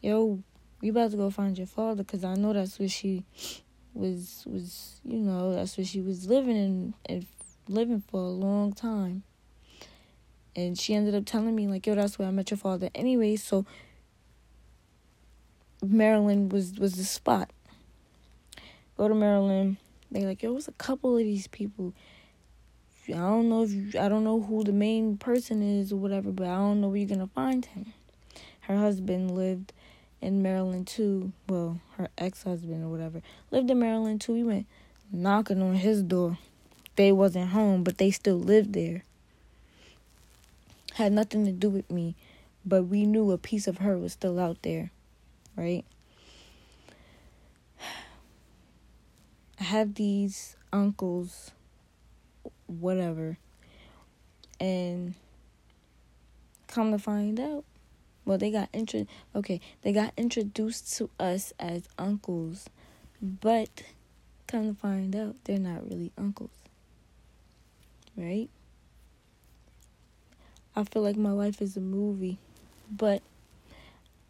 "Yo, 0.00 0.42
we 0.80 0.88
about 0.88 1.10
to 1.10 1.16
go 1.16 1.30
find 1.30 1.56
your 1.56 1.66
father 1.66 2.02
cuz 2.02 2.24
I 2.24 2.34
know 2.34 2.52
that's 2.52 2.78
what 2.78 2.90
she 2.90 3.24
was 3.94 4.44
was, 4.46 5.00
you 5.04 5.18
know, 5.18 5.54
that's 5.54 5.76
what 5.76 5.86
she 5.86 6.00
was 6.00 6.28
living 6.28 6.56
in 6.56 6.94
and 7.06 7.26
living 7.68 8.00
for 8.00 8.20
a 8.20 8.30
long 8.30 8.72
time." 8.72 9.22
And 10.56 10.78
she 10.78 10.94
ended 10.94 11.14
up 11.14 11.24
telling 11.24 11.54
me 11.54 11.68
like 11.68 11.86
yo 11.86 11.94
that's 11.94 12.18
where 12.18 12.26
i 12.26 12.30
met 12.30 12.50
your 12.50 12.58
father 12.58 12.90
anyway 12.94 13.36
so 13.36 13.64
maryland 15.84 16.50
was 16.52 16.78
was 16.78 16.94
the 16.94 17.04
spot 17.04 17.50
go 18.96 19.06
to 19.06 19.14
maryland 19.14 19.76
They 20.10 20.24
like, 20.24 20.42
yo, 20.42 20.56
it's 20.56 20.68
a 20.68 20.72
couple 20.72 21.16
of 21.16 21.24
these 21.24 21.46
people. 21.48 21.92
I 23.08 23.12
don't 23.12 23.48
know 23.48 23.62
if 23.62 23.70
you, 23.70 23.90
I 24.00 24.08
don't 24.08 24.24
know 24.24 24.40
who 24.40 24.64
the 24.64 24.72
main 24.72 25.16
person 25.16 25.62
is 25.62 25.92
or 25.92 25.96
whatever, 25.96 26.30
but 26.32 26.46
I 26.46 26.56
don't 26.56 26.80
know 26.80 26.88
where 26.88 26.98
you're 26.98 27.08
gonna 27.08 27.26
find 27.28 27.64
him. 27.64 27.92
Her 28.62 28.76
husband 28.76 29.30
lived 29.32 29.72
in 30.20 30.42
Maryland 30.42 30.86
too. 30.86 31.32
Well, 31.48 31.80
her 31.96 32.08
ex 32.18 32.42
husband 32.42 32.84
or 32.84 32.88
whatever 32.88 33.22
lived 33.50 33.70
in 33.70 33.78
Maryland 33.78 34.20
too. 34.20 34.32
We 34.32 34.42
went 34.44 34.66
knocking 35.12 35.62
on 35.62 35.74
his 35.74 36.02
door. 36.02 36.38
They 36.96 37.12
wasn't 37.12 37.50
home, 37.50 37.84
but 37.84 37.98
they 37.98 38.10
still 38.10 38.38
lived 38.38 38.72
there. 38.72 39.04
Had 40.96 41.12
nothing 41.12 41.44
to 41.44 41.52
do 41.52 41.68
with 41.68 41.90
me, 41.92 42.16
but 42.64 42.84
we 42.84 43.04
knew 43.04 43.30
a 43.30 43.36
piece 43.36 43.66
of 43.66 43.76
her 43.78 43.98
was 43.98 44.14
still 44.14 44.40
out 44.40 44.62
there, 44.62 44.92
right? 45.54 45.84
I 49.60 49.64
have 49.64 49.96
these 49.96 50.56
uncles, 50.72 51.50
whatever, 52.66 53.36
and 54.58 55.12
come 56.66 56.92
to 56.92 56.98
find 56.98 57.38
out, 57.40 57.64
well, 58.24 58.38
they 58.38 58.50
got 58.50 58.70
intro. 58.72 59.06
Okay, 59.34 59.60
they 59.82 59.92
got 59.92 60.14
introduced 60.16 60.96
to 60.96 61.10
us 61.20 61.52
as 61.60 61.90
uncles, 61.98 62.70
but 63.20 63.82
come 64.46 64.74
to 64.74 64.80
find 64.80 65.14
out, 65.14 65.36
they're 65.44 65.58
not 65.58 65.86
really 65.90 66.12
uncles, 66.16 66.56
right? 68.16 68.48
I 70.76 70.84
feel 70.84 71.02
like 71.02 71.16
my 71.16 71.32
life 71.32 71.62
is 71.62 71.76
a 71.76 71.80
movie, 71.80 72.38
but 72.90 73.22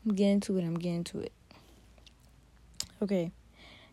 I'm 0.05 0.15
getting 0.15 0.41
to 0.41 0.59
it. 0.59 0.65
I'm 0.65 0.79
getting 0.79 1.03
to 1.05 1.19
it. 1.19 1.33
Okay, 3.03 3.33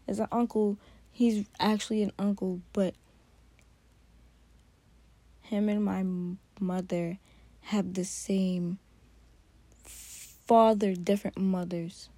as 0.08 0.20
an 0.20 0.28
uncle, 0.32 0.78
he's 1.12 1.46
actually 1.60 2.04
an 2.04 2.12
uncle, 2.20 2.62
but 2.72 2.94
him 5.42 5.68
and 5.68 5.84
my 5.84 6.06
mother 6.60 7.18
have 7.62 7.96
the 7.96 8.06
same 8.06 8.78
father, 9.84 10.94
different 10.94 11.38
mothers. 11.38 12.10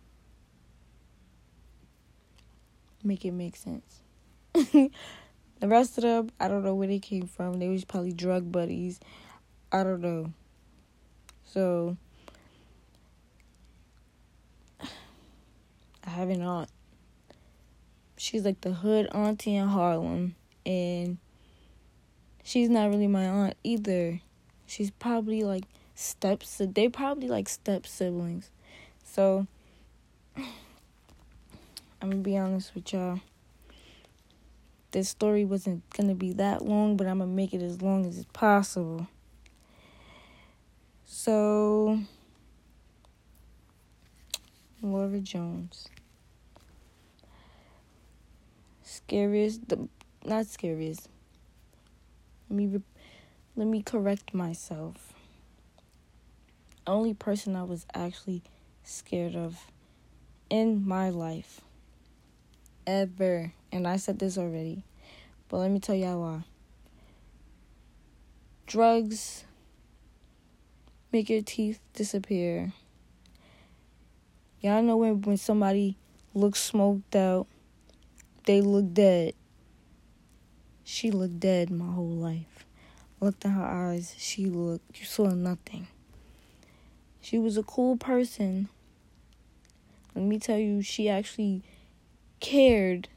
Make 3.04 3.24
it 3.24 3.32
make 3.32 3.56
sense. 3.56 4.02
the 4.54 4.92
rest 5.64 5.98
of 5.98 6.04
them, 6.04 6.32
I 6.40 6.48
don't 6.48 6.64
know 6.64 6.76
where 6.76 6.88
they 6.88 7.00
came 7.00 7.28
from. 7.28 7.60
They 7.60 7.70
was 7.70 7.86
probably 7.86 8.14
drug 8.14 8.52
buddies. 8.52 9.00
I 9.76 9.84
don't 9.84 10.00
know. 10.00 10.32
So 11.44 11.98
I 14.80 16.10
have 16.10 16.30
an 16.30 16.42
aunt. 16.42 16.70
She's 18.16 18.46
like 18.46 18.62
the 18.62 18.72
hood 18.72 19.10
auntie 19.14 19.58
in 19.58 19.68
Harlem 19.68 20.36
and 20.66 21.18
she's 22.42 22.70
not 22.70 22.90
really 22.90 23.08
my 23.08 23.26
aunt 23.26 23.56
either. 23.66 24.22
She's 24.66 24.92
probably 24.92 25.44
like 25.44 25.66
steps 25.94 26.62
they 26.62 26.88
probably 26.88 27.28
like 27.28 27.50
step 27.50 27.86
siblings. 27.86 28.52
So 29.04 29.46
I'm 30.38 30.46
gonna 32.02 32.16
be 32.16 32.38
honest 32.38 32.74
with 32.76 32.94
y'all. 32.94 33.20
This 34.92 35.10
story 35.10 35.44
wasn't 35.44 35.84
gonna 35.90 36.16
be 36.16 36.32
that 36.32 36.64
long, 36.64 36.96
but 36.96 37.08
I'm 37.08 37.20
gonna 37.20 37.30
make 37.30 37.54
it 37.54 37.62
as 37.62 37.82
long 37.82 38.06
as 38.06 38.24
possible. 38.32 39.08
So 41.26 41.98
Laura 44.84 45.20
Jones. 45.22 45.90
Scariest, 48.84 49.68
the 49.68 49.88
not 50.24 50.46
scariest. 50.46 51.10
Let 52.48 52.58
me 52.58 52.82
let 53.56 53.68
me 53.68 53.82
correct 53.82 54.36
myself 54.36 55.16
only 56.86 57.16
person 57.16 57.56
I 57.56 57.64
was 57.64 57.88
actually 57.96 58.44
scared 58.84 59.36
of 59.36 59.58
in 60.52 60.88
my 60.88 61.10
life. 61.10 61.62
Ever. 62.86 63.52
And 63.72 63.88
I 63.88 63.98
said 63.98 64.20
this 64.20 64.38
already. 64.38 64.84
But 65.50 65.58
let 65.58 65.72
me 65.72 65.80
tell 65.80 65.96
y'all 65.96 66.22
why. 66.22 66.44
Drugs 68.68 69.46
make 71.16 71.30
your 71.30 71.42
teeth 71.42 71.80
disappear. 71.94 72.74
Y'all 74.60 74.84
know 74.84 74.98
when, 74.98 75.22
when 75.22 75.38
somebody 75.38 75.96
looks 76.34 76.60
smoked 76.60 77.16
out, 77.16 77.48
they 78.46 78.60
look 78.60 78.94
dead. 78.94 79.34
She 80.84 81.12
looked 81.12 81.40
dead 81.40 81.70
my 81.70 81.90
whole 81.90 82.18
life. 82.18 82.66
looked 83.22 83.46
in 83.46 83.52
her 83.52 83.64
eyes, 83.64 84.14
she 84.18 84.48
looked, 84.48 85.00
you 85.00 85.06
saw 85.06 85.30
nothing. 85.30 85.88
She 87.22 87.38
was 87.40 87.56
a 87.56 87.64
cool 87.64 87.96
person. 87.96 88.68
Let 90.16 90.26
me 90.26 90.38
tell 90.38 90.58
you, 90.58 90.82
she 90.82 91.08
actually 91.08 91.64
cared 92.42 93.08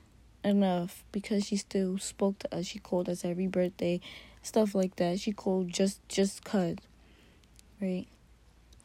enough 0.44 1.02
because 1.10 1.46
she 1.46 1.56
still 1.56 1.98
spoke 1.98 2.38
to 2.38 2.54
us. 2.54 2.66
She 2.66 2.78
called 2.78 3.08
us 3.08 3.24
every 3.24 3.48
birthday, 3.48 4.00
stuff 4.40 4.72
like 4.72 4.94
that. 4.96 5.18
She 5.18 5.32
called 5.32 5.72
just 5.72 6.08
just 6.08 6.44
cuz. 6.44 6.76
Right? 7.80 8.06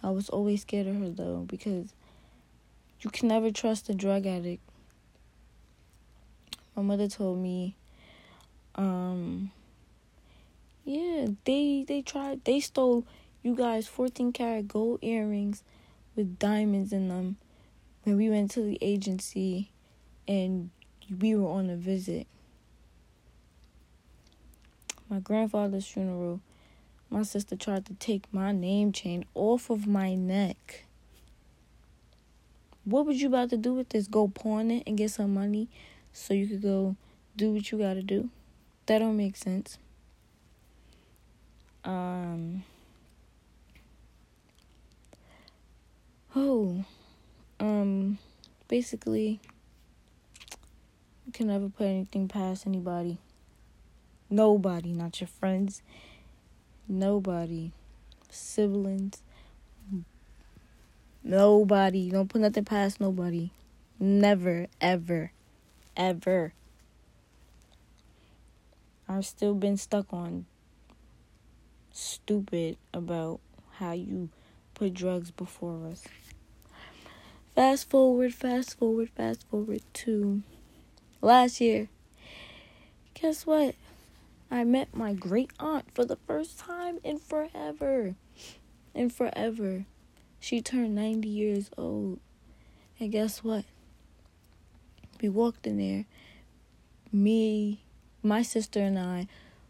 I 0.03 0.09
was 0.09 0.29
always 0.29 0.61
scared 0.61 0.87
of 0.87 0.99
her 0.99 1.09
though 1.09 1.45
because 1.47 1.93
you 3.01 3.09
can 3.09 3.27
never 3.27 3.51
trust 3.51 3.89
a 3.89 3.93
drug 3.93 4.25
addict. 4.25 4.61
My 6.75 6.81
mother 6.81 7.07
told 7.07 7.39
me 7.39 7.75
um 8.75 9.51
yeah, 10.83 11.27
they 11.45 11.85
they 11.87 12.01
tried 12.01 12.43
they 12.43 12.59
stole 12.59 13.05
you 13.41 13.55
guys 13.55 13.87
14 13.87 14.31
karat 14.33 14.67
gold 14.67 14.99
earrings 15.01 15.63
with 16.15 16.39
diamonds 16.39 16.93
in 16.93 17.09
them 17.09 17.37
when 18.03 18.17
we 18.17 18.29
went 18.29 18.51
to 18.51 18.61
the 18.61 18.77
agency 18.81 19.69
and 20.27 20.69
we 21.19 21.35
were 21.35 21.49
on 21.49 21.69
a 21.69 21.75
visit. 21.75 22.27
My 25.09 25.19
grandfather's 25.19 25.85
funeral, 25.85 26.41
my 27.13 27.21
sister 27.21 27.55
tried 27.55 27.85
to 27.85 27.93
take 27.93 28.25
my 28.33 28.51
name 28.51 28.91
chain 28.91 29.23
off 29.35 29.69
of 29.69 29.85
my 29.85 30.15
neck. 30.15 30.85
What 32.85 33.05
would 33.05 33.21
you 33.21 33.27
about 33.27 33.51
to 33.51 33.57
do 33.57 33.75
with 33.75 33.89
this? 33.89 34.07
Go 34.07 34.27
pawn 34.27 34.71
it 34.71 34.83
and 34.87 34.97
get 34.97 35.11
some 35.11 35.35
money 35.35 35.69
so 36.11 36.33
you 36.33 36.47
could 36.47 36.63
go 36.63 36.95
do 37.37 37.53
what 37.53 37.71
you 37.71 37.77
gotta 37.77 38.01
do? 38.01 38.29
That 38.87 38.99
don't 38.99 39.15
make 39.15 39.37
sense. 39.37 39.77
Um 41.85 42.63
Oh, 46.35 46.83
um, 47.59 48.17
basically, 48.67 49.39
you 51.27 51.31
can 51.31 51.45
never 51.45 51.69
put 51.69 51.85
anything 51.85 52.27
past 52.27 52.65
anybody. 52.65 53.19
Nobody, 54.31 54.93
not 54.93 55.21
your 55.21 55.27
friends. 55.27 55.83
Nobody. 56.87 57.71
Siblings. 58.29 59.21
Nobody. 61.23 62.09
Don't 62.11 62.27
put 62.27 62.41
nothing 62.41 62.65
past 62.65 62.99
nobody. 62.99 63.51
Never, 63.99 64.67
ever, 64.81 65.31
ever. 65.95 66.53
I've 69.07 69.25
still 69.25 69.53
been 69.53 69.77
stuck 69.77 70.11
on 70.11 70.45
stupid 71.91 72.77
about 72.93 73.39
how 73.77 73.93
you 73.93 74.29
put 74.73 74.93
drugs 74.93 75.31
before 75.31 75.87
us. 75.87 76.03
Fast 77.55 77.89
forward, 77.89 78.33
fast 78.33 78.77
forward, 78.77 79.09
fast 79.15 79.47
forward 79.49 79.81
to 79.93 80.41
last 81.21 81.61
year. 81.61 81.87
Guess 83.13 83.45
what? 83.45 83.75
I 84.53 84.63
met 84.65 84.95
my 84.95 85.13
great 85.13 85.49
aunt 85.59 85.85
for 85.95 86.05
the 86.05 86.15
first 86.15 86.59
time 86.59 86.99
in 87.03 87.17
forever. 87.17 88.13
In 88.93 89.09
forever. 89.09 89.85
She 90.39 90.61
turned 90.61 90.93
90 90.93 91.27
years 91.27 91.71
old. 91.75 92.19
And 92.99 93.11
guess 93.11 93.43
what? 93.43 93.65
We 95.19 95.29
walked 95.29 95.65
in 95.65 95.79
there. 95.79 96.05
Me, 97.11 97.81
my 98.21 98.43
sister, 98.43 98.79
and 98.79 98.99
I 98.99 99.25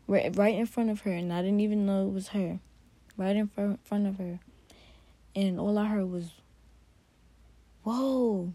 were 0.06 0.22
right 0.34 0.56
in 0.56 0.66
front 0.66 0.90
of 0.90 1.02
her, 1.02 1.14
and 1.14 1.32
I 1.32 1.42
didn't 1.42 1.62
even 1.62 1.86
know 1.86 2.08
it 2.08 2.14
was 2.14 2.28
her. 2.30 2.60
Right 3.16 3.38
in 3.38 3.48
front 3.48 4.06
of 4.06 4.18
her. 4.18 4.42
And 5.34 5.62
all 5.62 5.78
I 5.78 5.86
heard 5.86 6.12
was, 6.12 6.32
Whoa, 7.84 8.52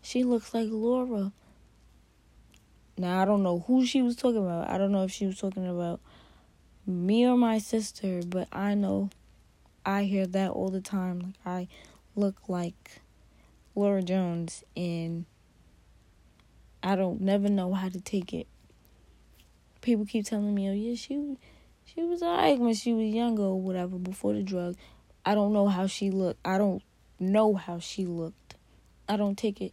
she 0.00 0.24
looks 0.24 0.54
like 0.54 0.68
Laura. 0.70 1.32
Now, 2.96 3.20
I 3.20 3.24
don't 3.24 3.42
know 3.42 3.58
who 3.66 3.84
she 3.84 4.02
was 4.02 4.14
talking 4.14 4.44
about. 4.44 4.70
I 4.70 4.78
don't 4.78 4.92
know 4.92 5.02
if 5.02 5.10
she 5.10 5.26
was 5.26 5.38
talking 5.38 5.66
about 5.66 6.00
me 6.86 7.26
or 7.26 7.36
my 7.36 7.58
sister, 7.58 8.20
but 8.24 8.48
I 8.52 8.74
know 8.74 9.10
I 9.84 10.04
hear 10.04 10.26
that 10.28 10.50
all 10.50 10.68
the 10.68 10.80
time. 10.80 11.20
Like, 11.20 11.34
I 11.44 11.68
look 12.14 12.48
like 12.48 13.00
Laura 13.74 14.02
Jones, 14.02 14.62
and 14.76 15.24
I 16.82 16.94
don't 16.94 17.20
never 17.20 17.48
know 17.48 17.72
how 17.72 17.88
to 17.88 18.00
take 18.00 18.32
it. 18.32 18.46
People 19.80 20.06
keep 20.06 20.26
telling 20.26 20.54
me, 20.54 20.68
"Oh 20.68 20.72
yeah, 20.72 20.94
she 20.94 21.36
she 21.84 22.02
was 22.02 22.22
alright 22.22 22.58
when 22.58 22.74
she 22.74 22.92
was 22.92 23.12
younger 23.12 23.42
or 23.42 23.60
whatever 23.60 23.98
before 23.98 24.34
the 24.34 24.42
drug." 24.42 24.76
I 25.26 25.34
don't 25.34 25.52
know 25.52 25.66
how 25.66 25.86
she 25.86 26.10
looked. 26.10 26.40
I 26.44 26.58
don't 26.58 26.82
know 27.18 27.54
how 27.54 27.78
she 27.78 28.06
looked. 28.06 28.54
I 29.08 29.16
don't 29.16 29.36
take 29.36 29.60
it 29.60 29.72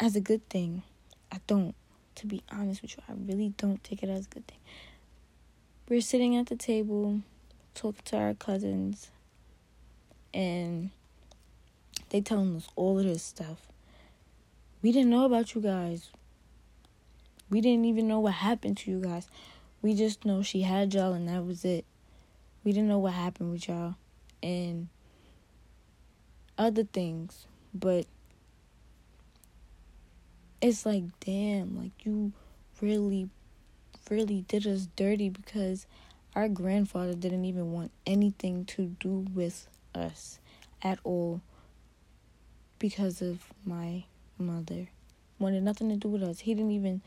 as 0.00 0.16
a 0.16 0.20
good 0.20 0.48
thing. 0.48 0.82
I 1.32 1.40
don't. 1.46 1.74
To 2.16 2.26
be 2.26 2.42
honest 2.52 2.80
with 2.82 2.96
you, 2.96 3.02
I 3.08 3.12
really 3.12 3.54
don't 3.56 3.82
take 3.82 4.02
it 4.02 4.08
as 4.08 4.26
a 4.26 4.28
good 4.28 4.46
thing. 4.46 4.60
We're 5.88 6.00
sitting 6.00 6.36
at 6.36 6.46
the 6.46 6.56
table 6.56 7.22
talking 7.74 8.02
to 8.04 8.16
our 8.16 8.34
cousins 8.34 9.10
and 10.32 10.90
they 12.10 12.20
telling 12.20 12.56
us 12.56 12.68
all 12.76 12.98
of 12.98 13.04
this 13.04 13.22
stuff. 13.22 13.66
We 14.80 14.92
didn't 14.92 15.10
know 15.10 15.24
about 15.24 15.54
you 15.54 15.60
guys. 15.60 16.10
We 17.50 17.60
didn't 17.60 17.84
even 17.84 18.06
know 18.06 18.20
what 18.20 18.34
happened 18.34 18.76
to 18.78 18.90
you 18.90 19.00
guys. 19.00 19.28
We 19.82 19.94
just 19.94 20.24
know 20.24 20.42
she 20.42 20.62
had 20.62 20.94
y'all 20.94 21.12
and 21.12 21.28
that 21.28 21.44
was 21.44 21.64
it. 21.64 21.84
We 22.62 22.72
didn't 22.72 22.88
know 22.88 22.98
what 22.98 23.12
happened 23.12 23.50
with 23.50 23.68
y'all 23.68 23.96
and 24.42 24.88
other 26.56 26.84
things, 26.84 27.46
but 27.74 28.06
it's 30.64 30.86
like, 30.86 31.04
damn, 31.20 31.76
like 31.78 32.06
you 32.06 32.32
really, 32.80 33.28
really 34.08 34.46
did 34.48 34.66
us 34.66 34.88
dirty 34.96 35.28
because 35.28 35.86
our 36.34 36.48
grandfather 36.48 37.14
didn't 37.14 37.44
even 37.44 37.72
want 37.72 37.90
anything 38.06 38.64
to 38.64 38.86
do 38.98 39.26
with 39.34 39.68
us 39.94 40.38
at 40.82 40.98
all 41.04 41.42
because 42.78 43.20
of 43.20 43.52
my 43.66 44.04
mother. 44.38 44.88
Wanted 45.38 45.64
nothing 45.64 45.90
to 45.90 45.96
do 45.96 46.08
with 46.08 46.22
us. 46.22 46.40
He 46.40 46.54
didn't 46.54 46.70
even 46.70 47.02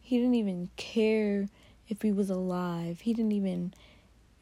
he 0.00 0.18
didn't 0.18 0.34
even 0.34 0.68
care 0.76 1.48
if 1.88 2.02
he 2.02 2.12
was 2.12 2.28
alive. 2.28 3.00
He 3.00 3.14
didn't 3.14 3.32
even 3.32 3.72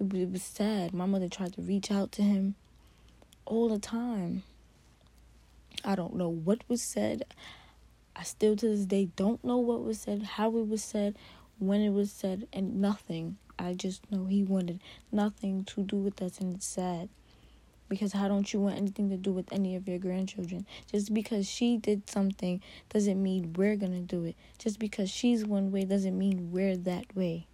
it 0.01 0.33
was 0.33 0.43
sad. 0.43 0.93
My 0.93 1.07
mother 1.07 1.29
tried 1.29 1.53
to 1.53 1.63
reach 1.63 1.93
out 1.93 2.11
to 2.13 2.23
him 2.23 2.57
all 3.45 3.69
the 3.69 3.79
time. 3.79 4.43
I 5.85 5.95
don't 5.95 6.17
know 6.17 6.29
what 6.29 6.63
was 6.69 6.83
said. 6.83 7.23
I 8.19 8.23
still 8.23 8.57
to 8.57 8.69
this 8.69 8.87
day 8.87 9.11
don't 9.17 9.45
know 9.45 9.59
what 9.59 9.85
was 9.85 10.01
said, 10.01 10.23
how 10.23 10.49
it 10.57 10.69
was 10.69 10.83
said, 10.83 11.17
when 11.59 11.83
it 11.83 11.91
was 11.91 12.11
said, 12.11 12.49
and 12.53 12.81
nothing. 12.81 13.37
I 13.59 13.75
just 13.75 14.11
know 14.11 14.25
he 14.27 14.43
wanted 14.43 14.81
nothing 15.13 15.65
to 15.65 15.83
do 15.83 15.97
with 15.97 16.23
us, 16.23 16.39
and 16.39 16.57
it's 16.57 16.67
sad. 16.67 17.11
Because 17.89 18.13
how 18.13 18.27
don't 18.27 18.53
you 18.53 18.61
want 18.61 18.77
anything 18.77 19.11
to 19.11 19.17
do 19.17 19.31
with 19.31 19.53
any 19.53 19.77
of 19.77 19.87
your 19.87 19.99
grandchildren? 19.99 20.67
Just 20.91 21.15
because 21.15 21.49
she 21.49 21.77
did 21.77 22.09
something 22.09 22.61
doesn't 22.89 23.23
mean 23.23 23.53
we're 23.53 23.77
gonna 23.77 24.01
do 24.01 24.25
it. 24.25 24.35
Just 24.59 24.79
because 24.79 25.11
she's 25.11 25.45
one 25.45 25.71
way 25.71 25.85
doesn't 25.85 26.19
mean 26.19 26.51
we're 26.51 26.77
that 26.77 27.15
way. 27.15 27.47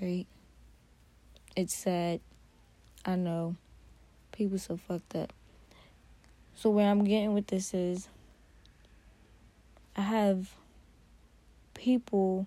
Right? 0.00 0.26
It's 1.54 1.74
sad. 1.74 2.20
I 3.04 3.16
know. 3.16 3.56
People 4.32 4.58
so 4.58 4.76
fucked 4.76 5.14
up. 5.14 5.32
So 6.56 6.70
where 6.70 6.90
I'm 6.90 7.04
getting 7.04 7.34
with 7.34 7.46
this 7.46 7.72
is 7.72 8.08
I 9.96 10.02
have 10.02 10.54
people 11.74 12.46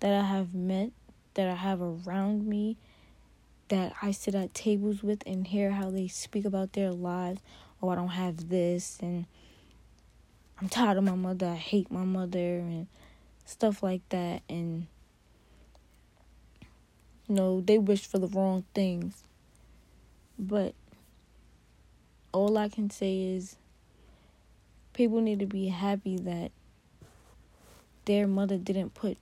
that 0.00 0.12
I 0.12 0.24
have 0.24 0.54
met, 0.54 0.90
that 1.34 1.48
I 1.48 1.54
have 1.54 1.80
around 1.80 2.46
me, 2.46 2.76
that 3.68 3.94
I 4.02 4.10
sit 4.10 4.34
at 4.34 4.54
tables 4.54 5.02
with 5.02 5.22
and 5.26 5.46
hear 5.46 5.70
how 5.70 5.90
they 5.90 6.08
speak 6.08 6.44
about 6.44 6.74
their 6.74 6.92
lives. 6.92 7.40
Oh, 7.82 7.88
I 7.88 7.94
don't 7.94 8.08
have 8.08 8.48
this, 8.48 8.98
and 9.00 9.26
I'm 10.60 10.68
tired 10.68 10.98
of 10.98 11.04
my 11.04 11.14
mother. 11.14 11.46
I 11.46 11.56
hate 11.56 11.90
my 11.90 12.04
mother, 12.04 12.58
and 12.58 12.86
stuff 13.44 13.82
like 13.82 14.02
that. 14.10 14.42
And 14.48 14.86
you 17.28 17.34
know, 17.34 17.60
they 17.60 17.78
wish 17.78 18.06
for 18.06 18.18
the 18.18 18.28
wrong 18.28 18.64
things. 18.74 19.22
But 20.38 20.74
all 22.32 22.58
I 22.58 22.68
can 22.68 22.90
say 22.90 23.22
is 23.22 23.56
people 24.92 25.20
need 25.20 25.38
to 25.40 25.46
be 25.46 25.68
happy 25.68 26.16
that 26.18 26.52
their 28.04 28.26
mother 28.26 28.58
didn't 28.58 28.94
put 28.94 29.18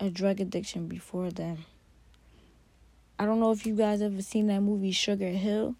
a 0.00 0.10
drug 0.10 0.40
addiction 0.40 0.86
before 0.88 1.30
them. 1.30 1.64
I 3.18 3.24
don't 3.24 3.40
know 3.40 3.52
if 3.52 3.66
you 3.66 3.74
guys 3.74 4.02
ever 4.02 4.20
seen 4.22 4.48
that 4.48 4.60
movie 4.60 4.90
Sugar 4.90 5.28
Hill, 5.28 5.76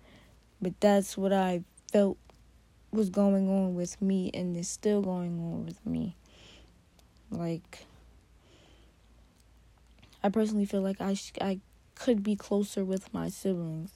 but 0.61 0.81
that's 0.81 1.17
what 1.17 1.33
I 1.33 1.63
felt 1.91 2.17
was 2.93 3.11
going 3.11 3.49
on 3.49 3.75
with 3.75 4.01
me 4.01 4.31
and 4.33 4.57
is 4.57 4.69
still 4.69 5.03
going 5.03 5.41
on 5.41 5.65
with 5.65 5.85
me. 5.85 6.15
Like 7.31 7.87
I 10.23 10.29
personally 10.29 10.67
feel 10.67 10.83
like 10.83 11.01
I 11.01 11.15
sh- 11.15 11.33
I 11.41 11.59
could 11.95 12.23
be 12.23 12.37
closer 12.37 12.85
with 12.85 13.13
my 13.13 13.29
siblings. 13.29 13.93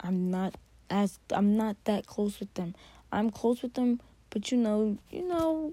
I'm 0.00 0.30
not 0.30 0.54
as 0.90 1.18
I'm 1.32 1.56
not 1.56 1.76
that 1.84 2.06
close 2.06 2.38
with 2.38 2.52
them. 2.54 2.74
I'm 3.10 3.30
close 3.30 3.62
with 3.62 3.74
them, 3.74 4.00
but 4.30 4.52
you 4.52 4.58
know, 4.58 4.98
you 5.10 5.26
know, 5.26 5.72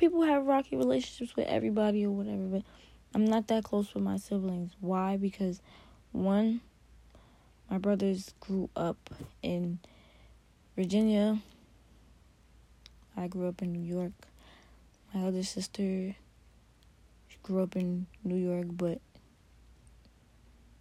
people 0.00 0.22
have 0.22 0.46
rocky 0.46 0.76
relationships 0.76 1.36
with 1.36 1.46
everybody 1.46 2.06
or 2.06 2.10
whatever, 2.10 2.44
but 2.44 2.62
I'm 3.14 3.26
not 3.26 3.48
that 3.48 3.64
close 3.64 3.92
with 3.92 4.02
my 4.02 4.16
siblings. 4.16 4.72
Why? 4.80 5.18
Because 5.18 5.60
one, 6.12 6.62
my 7.70 7.76
brothers 7.76 8.32
grew 8.40 8.70
up 8.74 9.10
in 9.42 9.78
Virginia. 10.74 11.38
I 13.14 13.28
grew 13.28 13.46
up 13.46 13.60
in 13.60 13.72
New 13.74 13.86
York. 13.86 14.12
My 15.12 15.26
other 15.26 15.42
sister 15.42 16.16
grew 17.42 17.62
up 17.62 17.76
in 17.76 18.06
New 18.24 18.36
York, 18.36 18.68
but 18.70 19.02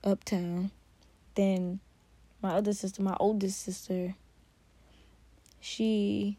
uptown. 0.02 0.72
Then 1.36 1.82
my 2.42 2.52
other 2.52 2.72
sister, 2.72 3.02
my 3.02 3.18
oldest 3.20 3.62
sister, 3.62 4.16
she 5.60 6.38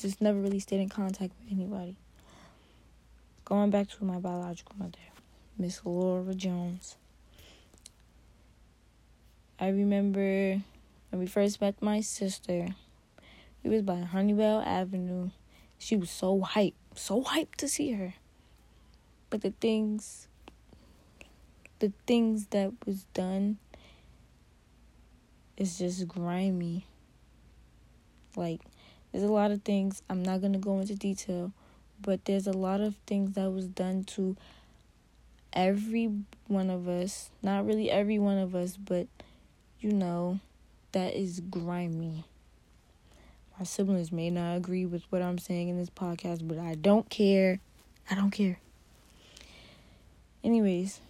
just 0.00 0.20
never 0.20 0.38
really 0.38 0.60
stayed 0.60 0.80
in 0.80 0.88
contact 0.88 1.32
with 1.40 1.52
anybody. 1.52 1.96
Going 3.44 3.70
back 3.70 3.88
to 3.88 4.04
my 4.04 4.18
biological 4.18 4.76
mother, 4.78 4.98
Miss 5.58 5.80
Laura 5.84 6.34
Jones. 6.34 6.96
I 9.58 9.68
remember 9.68 10.62
when 11.10 11.20
we 11.20 11.26
first 11.26 11.60
met 11.60 11.82
my 11.82 12.00
sister. 12.00 12.68
We 13.64 13.70
was 13.70 13.82
by 13.82 14.00
Honeywell 14.00 14.60
Avenue. 14.60 15.30
She 15.78 15.96
was 15.96 16.10
so 16.10 16.40
hyped, 16.40 16.74
so 16.94 17.22
hyped 17.22 17.56
to 17.56 17.68
see 17.68 17.92
her. 17.92 18.14
But 19.30 19.42
the 19.42 19.52
things 19.60 20.28
the 21.80 21.92
things 22.06 22.46
that 22.46 22.72
was 22.86 23.04
done 23.14 23.58
is 25.56 25.78
just 25.78 26.06
grimy. 26.06 26.86
Like 28.36 28.60
there's 29.12 29.24
a 29.24 29.32
lot 29.32 29.50
of 29.50 29.62
things 29.62 30.02
I'm 30.08 30.22
not 30.22 30.40
going 30.40 30.52
to 30.52 30.58
go 30.58 30.78
into 30.78 30.94
detail, 30.94 31.52
but 32.00 32.24
there's 32.24 32.46
a 32.46 32.52
lot 32.52 32.80
of 32.80 32.94
things 33.06 33.32
that 33.34 33.50
was 33.50 33.66
done 33.66 34.04
to 34.04 34.36
every 35.52 36.12
one 36.46 36.70
of 36.70 36.88
us. 36.88 37.30
Not 37.42 37.66
really 37.66 37.90
every 37.90 38.18
one 38.18 38.38
of 38.38 38.54
us, 38.54 38.76
but 38.76 39.06
you 39.80 39.92
know, 39.92 40.40
that 40.92 41.14
is 41.14 41.40
grimy. 41.40 42.24
My 43.58 43.64
siblings 43.64 44.12
may 44.12 44.30
not 44.30 44.56
agree 44.56 44.86
with 44.86 45.02
what 45.10 45.22
I'm 45.22 45.38
saying 45.38 45.68
in 45.68 45.78
this 45.78 45.90
podcast, 45.90 46.46
but 46.46 46.58
I 46.58 46.74
don't 46.74 47.08
care. 47.10 47.58
I 48.10 48.14
don't 48.14 48.30
care. 48.30 48.58
Anyways, 50.44 51.00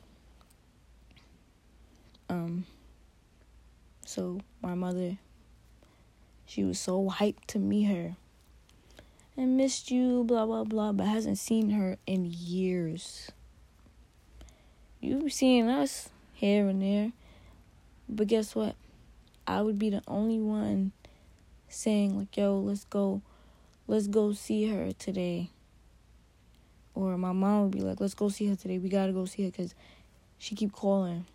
um 2.30 2.64
so 4.04 4.40
my 4.62 4.74
mother 4.74 5.18
she 6.48 6.64
was 6.64 6.80
so 6.80 7.10
hyped 7.10 7.44
to 7.48 7.58
meet 7.58 7.84
her. 7.84 8.16
And 9.36 9.56
missed 9.56 9.90
you, 9.90 10.24
blah 10.24 10.46
blah 10.46 10.64
blah, 10.64 10.92
but 10.92 11.06
hasn't 11.06 11.38
seen 11.38 11.70
her 11.70 11.98
in 12.06 12.24
years. 12.24 13.30
You've 15.00 15.32
seen 15.32 15.68
us 15.68 16.08
here 16.32 16.66
and 16.66 16.82
there. 16.82 17.12
But 18.08 18.26
guess 18.26 18.54
what? 18.54 18.74
I 19.46 19.60
would 19.60 19.78
be 19.78 19.90
the 19.90 20.02
only 20.08 20.40
one 20.40 20.92
saying 21.68 22.18
like, 22.18 22.36
"Yo, 22.36 22.58
let's 22.58 22.84
go, 22.84 23.20
let's 23.86 24.08
go 24.08 24.32
see 24.32 24.68
her 24.68 24.90
today." 24.92 25.50
Or 26.94 27.16
my 27.18 27.32
mom 27.32 27.64
would 27.64 27.72
be 27.72 27.82
like, 27.82 28.00
"Let's 28.00 28.14
go 28.14 28.30
see 28.30 28.46
her 28.46 28.56
today. 28.56 28.78
We 28.78 28.88
gotta 28.88 29.12
go 29.12 29.26
see 29.26 29.44
her 29.44 29.50
because 29.50 29.74
she 30.38 30.54
keep 30.56 30.72
calling. 30.72 31.26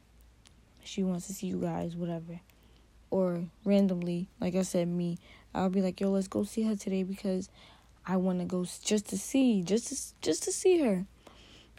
She 0.84 1.04
wants 1.04 1.28
to 1.28 1.34
see 1.34 1.48
you 1.48 1.62
guys, 1.62 1.96
whatever." 1.96 2.42
Or 3.14 3.46
randomly, 3.64 4.28
like 4.42 4.56
I 4.56 4.64
said, 4.64 4.88
me, 4.88 5.20
I'll 5.54 5.70
be 5.70 5.82
like, 5.82 6.02
"Yo, 6.02 6.10
let's 6.10 6.28
go 6.28 6.44
see 6.44 6.64
her 6.64 6.76
today 6.76 7.04
because 7.04 7.50
I 8.08 8.18
want 8.18 8.40
to 8.40 8.46
go 8.46 8.66
just 8.66 9.10
to 9.10 9.18
see, 9.18 9.62
just 9.62 9.88
to 9.90 9.96
just 10.22 10.44
to 10.44 10.52
see 10.52 10.80
her." 10.80 11.06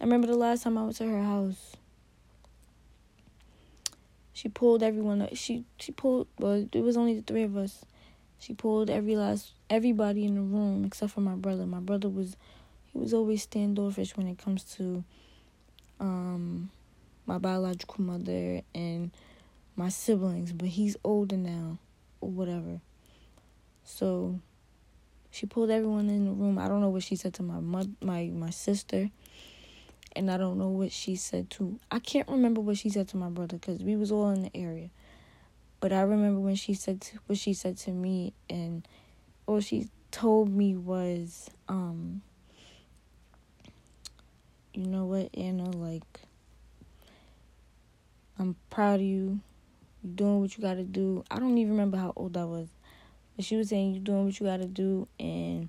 I 0.01 0.05
remember 0.05 0.29
the 0.29 0.37
last 0.37 0.63
time 0.63 0.79
I 0.79 0.85
went 0.85 0.97
to 0.97 1.09
her 1.09 1.23
house 1.23 1.77
she 4.35 4.49
pulled 4.49 4.83
everyone. 4.83 5.27
She 5.33 5.65
she 5.79 5.93
pulled. 5.93 6.27
Well, 6.39 6.69
it 6.73 6.81
was 6.83 6.97
only 6.97 7.15
the 7.15 7.23
three 7.23 7.45
of 7.45 7.57
us, 7.57 7.85
She 8.41 8.53
pulled 8.53 8.91
every 8.91 9.17
last 9.17 9.53
everybody 9.71 10.27
in 10.27 10.35
the 10.35 10.43
room 10.43 10.85
except 10.85 11.13
for 11.13 11.21
my 11.21 11.37
brother. 11.37 11.65
My 11.65 11.79
brother 11.79 12.09
was 12.09 12.37
he 12.93 12.99
was 12.99 13.15
always 13.15 13.43
standoffish 13.43 14.17
when 14.17 14.27
it 14.27 14.37
comes 14.39 14.65
to 14.77 15.05
um 16.01 16.71
my 17.27 17.39
biological 17.39 18.03
mother 18.05 18.61
and 18.75 19.13
my 19.77 19.89
siblings, 19.89 20.53
but 20.53 20.69
he's 20.69 20.97
older 21.05 21.37
now 21.37 21.79
or 22.21 22.31
whatever. 22.31 22.81
So 23.85 24.41
she 25.31 25.47
pulled 25.47 25.71
everyone 25.71 26.09
in 26.09 26.27
the 26.27 26.33
room. 26.33 26.59
I 26.59 26.69
don't 26.69 26.81
know 26.81 26.91
what 26.91 27.03
she 27.03 27.17
said 27.17 27.35
to 27.35 27.43
my 27.43 27.61
mother, 27.61 27.91
my 28.01 28.31
my 28.33 28.51
sister, 28.51 29.11
and 30.15 30.31
I 30.31 30.37
don't 30.37 30.59
know 30.59 30.69
what 30.69 30.93
she 30.93 31.17
said 31.17 31.51
to. 31.51 31.79
I 31.91 31.99
can't 31.99 32.29
remember 32.29 32.61
what 32.61 32.79
she 32.79 32.89
said 32.89 33.09
to 33.09 33.17
my 33.17 33.29
brother 33.29 33.57
because 33.59 33.83
we 33.83 33.97
was 33.97 34.13
all 34.13 34.31
in 34.31 34.43
the 34.43 34.57
area. 34.57 34.91
But 35.81 35.93
I 35.93 36.01
remember 36.03 36.41
when 36.41 36.55
she 36.55 36.73
said 36.73 37.01
to, 37.03 37.19
what 37.27 37.39
she 37.39 37.53
said 37.53 37.77
to 37.79 37.91
me, 37.91 38.33
and 38.49 38.87
all 39.47 39.61
she 39.61 39.89
told 40.11 40.49
me 40.49 40.77
was, 40.77 41.51
um, 41.69 42.23
you 44.73 44.87
know 44.87 45.05
what, 45.05 45.29
Anna, 45.35 45.71
like, 45.71 46.21
I'm 48.39 48.57
proud 48.71 49.01
of 49.01 49.03
you. 49.03 49.41
Doing 50.05 50.41
what 50.41 50.57
you 50.57 50.63
gotta 50.63 50.83
do. 50.83 51.25
I 51.31 51.39
don't 51.39 51.57
even 51.57 51.73
remember 51.73 51.97
how 51.97 52.13
old 52.15 52.37
I 52.37 52.45
was. 52.45 52.69
But 53.37 53.45
she 53.45 53.57
was 53.57 53.71
saying 53.71 53.95
you're 53.95 54.05
doing 54.05 54.27
what 54.27 54.39
you 54.39 54.47
gotta 54.47 54.67
do 54.67 55.09
and 55.19 55.69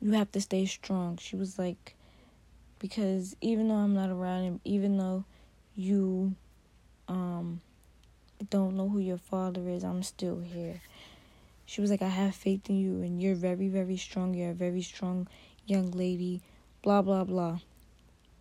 you 0.00 0.12
have 0.12 0.32
to 0.32 0.40
stay 0.40 0.66
strong. 0.66 1.18
She 1.18 1.36
was 1.36 1.58
like, 1.58 1.94
because 2.78 3.36
even 3.40 3.68
though 3.68 3.76
I'm 3.76 3.94
not 3.94 4.10
around 4.10 4.44
him, 4.44 4.60
even 4.64 4.98
though 4.98 5.24
you 5.76 6.34
um 7.08 7.60
don't 8.50 8.76
know 8.76 8.88
who 8.88 8.98
your 8.98 9.18
father 9.18 9.68
is, 9.68 9.84
I'm 9.84 10.02
still 10.02 10.40
here. 10.40 10.82
She 11.64 11.80
was 11.80 11.90
like, 11.90 12.02
I 12.02 12.08
have 12.08 12.34
faith 12.34 12.68
in 12.68 12.76
you 12.76 13.02
and 13.02 13.22
you're 13.22 13.34
very, 13.34 13.68
very 13.68 13.96
strong. 13.96 14.34
You're 14.34 14.50
a 14.50 14.54
very 14.54 14.82
strong 14.82 15.28
young 15.66 15.92
lady. 15.92 16.42
Blah 16.82 17.02
blah 17.02 17.24
blah. 17.24 17.60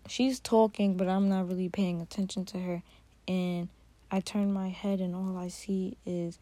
She's 0.07 0.39
talking, 0.39 0.97
but 0.97 1.07
I'm 1.07 1.29
not 1.29 1.47
really 1.47 1.69
paying 1.69 2.01
attention 2.01 2.43
to 2.45 2.59
her. 2.59 2.83
And 3.27 3.69
I 4.13 4.19
turn 4.19 4.53
my 4.53 4.69
head 4.69 4.99
and 4.99 5.15
all 5.15 5.35
I 5.39 5.47
see 5.47 5.97
is 6.05 6.37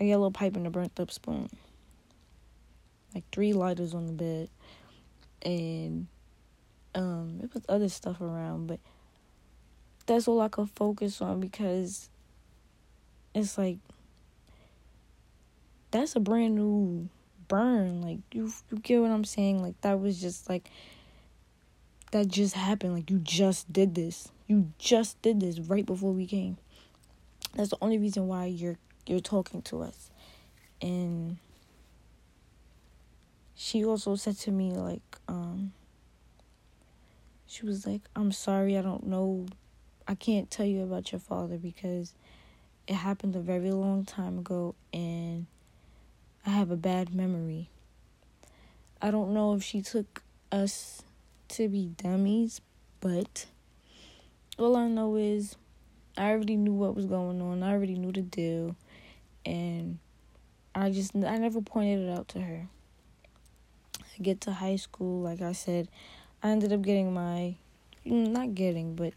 a 0.00 0.04
yellow 0.04 0.30
pipe 0.30 0.56
and 0.56 0.66
a 0.66 0.70
burnt 0.70 0.98
up 0.98 1.12
spoon. 1.12 1.48
Like 3.14 3.22
three 3.30 3.52
lighters 3.52 3.94
on 3.94 4.08
the 4.08 4.12
bed. 4.12 4.48
And 5.42 6.08
um 6.96 7.38
it 7.40 7.54
was 7.54 7.62
other 7.68 7.88
stuff 7.88 8.20
around, 8.20 8.66
but 8.66 8.80
that's 10.06 10.26
all 10.26 10.40
I 10.40 10.48
could 10.48 10.68
focus 10.70 11.22
on 11.22 11.38
because 11.38 12.10
it's 13.32 13.56
like 13.56 13.78
that's 15.92 16.16
a 16.16 16.20
brand 16.20 16.56
new 16.56 17.08
burn. 17.46 18.02
Like 18.02 18.18
you 18.32 18.52
you 18.72 18.78
get 18.78 19.00
what 19.00 19.12
I'm 19.12 19.24
saying? 19.24 19.62
Like 19.62 19.80
that 19.82 20.00
was 20.00 20.20
just 20.20 20.48
like 20.48 20.68
that 22.10 22.26
just 22.26 22.54
happened. 22.54 22.94
Like 22.94 23.08
you 23.08 23.20
just 23.20 23.72
did 23.72 23.94
this. 23.94 24.32
You 24.50 24.72
just 24.80 25.22
did 25.22 25.38
this 25.38 25.60
right 25.60 25.86
before 25.86 26.12
we 26.12 26.26
came. 26.26 26.56
That's 27.54 27.70
the 27.70 27.78
only 27.80 27.98
reason 27.98 28.26
why 28.26 28.46
you're 28.46 28.78
you're 29.06 29.20
talking 29.20 29.62
to 29.62 29.80
us. 29.82 30.10
And 30.82 31.36
she 33.54 33.84
also 33.84 34.16
said 34.16 34.36
to 34.38 34.50
me 34.50 34.72
like 34.72 35.18
um 35.28 35.72
she 37.46 37.64
was 37.64 37.86
like, 37.86 38.00
"I'm 38.16 38.32
sorry, 38.32 38.76
I 38.76 38.82
don't 38.82 39.06
know. 39.06 39.46
I 40.08 40.16
can't 40.16 40.50
tell 40.50 40.66
you 40.66 40.82
about 40.82 41.12
your 41.12 41.20
father 41.20 41.56
because 41.56 42.12
it 42.88 42.94
happened 42.94 43.36
a 43.36 43.40
very 43.40 43.70
long 43.70 44.04
time 44.04 44.36
ago 44.40 44.74
and 44.92 45.46
I 46.44 46.50
have 46.50 46.72
a 46.72 46.76
bad 46.76 47.14
memory." 47.14 47.70
I 49.00 49.12
don't 49.12 49.32
know 49.32 49.54
if 49.54 49.62
she 49.62 49.80
took 49.80 50.24
us 50.50 51.02
to 51.50 51.68
be 51.68 51.92
dummies, 51.96 52.60
but 53.00 53.46
all 54.60 54.76
I 54.76 54.88
know 54.88 55.16
is 55.16 55.56
I 56.18 56.30
already 56.30 56.56
knew 56.56 56.74
what 56.74 56.94
was 56.94 57.06
going 57.06 57.40
on. 57.40 57.62
I 57.62 57.72
already 57.72 57.94
knew 57.94 58.12
the 58.12 58.22
deal 58.22 58.76
and 59.46 59.98
I 60.74 60.90
just 60.90 61.14
I 61.16 61.38
never 61.38 61.60
pointed 61.62 62.08
it 62.08 62.10
out 62.10 62.28
to 62.28 62.40
her. 62.40 62.68
I 63.98 64.22
get 64.22 64.40
to 64.42 64.52
high 64.52 64.76
school, 64.76 65.22
like 65.22 65.40
I 65.40 65.52
said, 65.52 65.88
I 66.42 66.50
ended 66.50 66.72
up 66.72 66.82
getting 66.82 67.12
my 67.14 67.56
mm, 68.06 68.28
not 68.28 68.54
getting, 68.54 68.94
but 68.94 69.14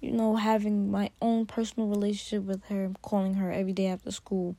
you 0.00 0.12
know, 0.12 0.36
having 0.36 0.90
my 0.90 1.10
own 1.20 1.46
personal 1.46 1.88
relationship 1.88 2.44
with 2.44 2.64
her, 2.66 2.90
calling 3.02 3.34
her 3.34 3.52
every 3.52 3.72
day 3.72 3.86
after 3.86 4.10
school. 4.10 4.56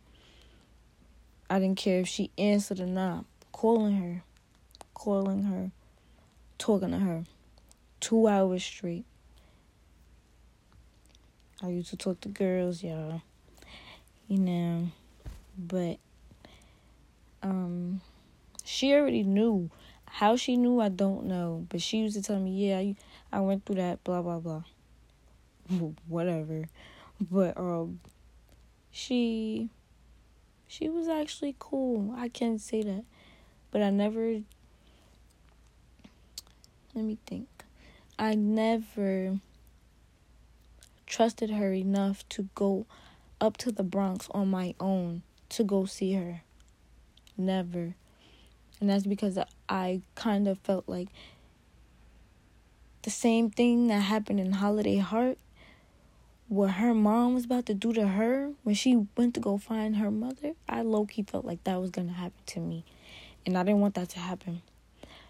I 1.50 1.60
didn't 1.60 1.78
care 1.78 2.00
if 2.00 2.08
she 2.08 2.32
answered 2.38 2.80
or 2.80 2.88
not. 2.88 3.26
Calling 3.52 3.98
her, 3.98 4.24
calling 4.94 5.44
her, 5.44 5.72
talking 6.58 6.92
to 6.92 7.00
her. 7.00 7.24
Two 8.00 8.28
hours 8.28 8.64
straight. 8.64 9.06
I 11.64 11.70
used 11.70 11.90
to 11.90 11.98
talk 11.98 12.22
to 12.22 12.30
girls, 12.30 12.84
y'all 12.84 13.22
you 14.28 14.40
know, 14.40 14.88
but 15.58 15.98
um 17.44 18.02
she 18.64 18.94
already 18.94 19.24
knew. 19.24 19.70
How 20.06 20.36
she 20.38 20.56
knew, 20.56 20.80
I 20.80 20.90
don't 20.90 21.26
know. 21.26 21.66
But 21.70 21.82
she 21.82 21.98
used 21.98 22.16
to 22.16 22.22
tell 22.22 22.40
me, 22.40 22.52
yeah, 22.70 22.78
I, 22.78 22.96
I 23.34 23.42
went 23.42 23.66
through 23.66 23.76
that, 23.76 24.04
blah, 24.04 24.22
blah, 24.22 24.40
blah. 24.40 24.64
Whatever. 26.08 26.70
But, 27.20 27.58
um, 27.58 28.00
she, 28.92 29.70
she 30.68 30.88
was 30.88 31.10
actually 31.10 31.56
cool. 31.60 32.16
I 32.18 32.30
can't 32.30 32.62
say 32.62 32.82
that. 32.82 33.04
But 33.72 33.82
I 33.82 33.90
never, 33.90 34.40
let 36.94 37.04
me 37.04 37.18
think. 37.28 37.50
I 38.18 38.36
never 38.36 39.38
trusted 41.16 41.50
her 41.50 41.72
enough 41.72 42.28
to 42.28 42.50
go 42.56 42.86
up 43.40 43.56
to 43.56 43.72
the 43.72 43.84
Bronx 43.84 44.28
on 44.32 44.50
my 44.50 44.76
own 44.82 45.22
to 45.48 45.64
go 45.64 45.86
see 45.86 46.12
her. 46.12 46.42
Never. 47.38 47.96
And 48.82 48.90
that's 48.90 49.08
because 49.08 49.40
I 49.70 50.02
kind 50.16 50.46
of 50.46 50.60
felt 50.60 50.90
like 50.90 51.08
the 53.04 53.12
same 53.12 53.50
thing 53.50 53.88
that 53.88 54.02
happened 54.02 54.42
in 54.42 54.52
Holiday 54.52 54.98
Heart, 54.98 55.38
what 56.50 56.72
her 56.72 56.94
mom 56.94 57.34
was 57.34 57.46
about 57.46 57.66
to 57.68 57.74
do 57.74 57.94
to 57.94 58.10
her 58.10 58.52
when 58.64 58.76
she 58.76 59.08
went 59.16 59.36
to 59.36 59.40
go 59.40 59.58
find 59.58 59.96
her 59.96 60.12
mother. 60.12 60.52
I 60.68 60.82
low 60.82 61.06
key 61.06 61.24
felt 61.24 61.46
like 61.46 61.64
that 61.64 61.80
was 61.80 61.92
going 61.92 62.10
to 62.10 62.14
happen 62.14 62.44
to 62.48 62.60
me. 62.60 62.84
And 63.46 63.58
I 63.58 63.64
didn't 63.64 63.80
want 63.80 63.96
that 63.96 64.10
to 64.10 64.20
happen. 64.20 64.62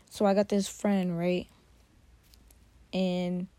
So 0.09 0.25
I 0.25 0.33
got 0.33 0.49
this 0.49 0.67
friend, 0.67 1.15
right? 1.15 1.45
And 2.91 3.49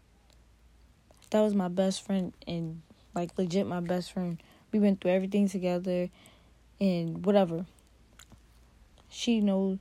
that 1.31 1.41
was 1.41 1.55
my 1.55 1.69
best 1.69 2.05
friend 2.05 2.33
and 2.47 2.83
like 3.15 3.37
legit 3.39 3.67
my 3.67 3.81
best 3.81 4.13
friend. 4.13 4.41
We 4.73 4.79
went 4.79 5.01
through 5.01 5.13
everything 5.13 5.49
together 5.49 6.09
and 6.81 7.25
whatever. 7.25 7.67
She 9.09 9.41
knows 9.41 9.79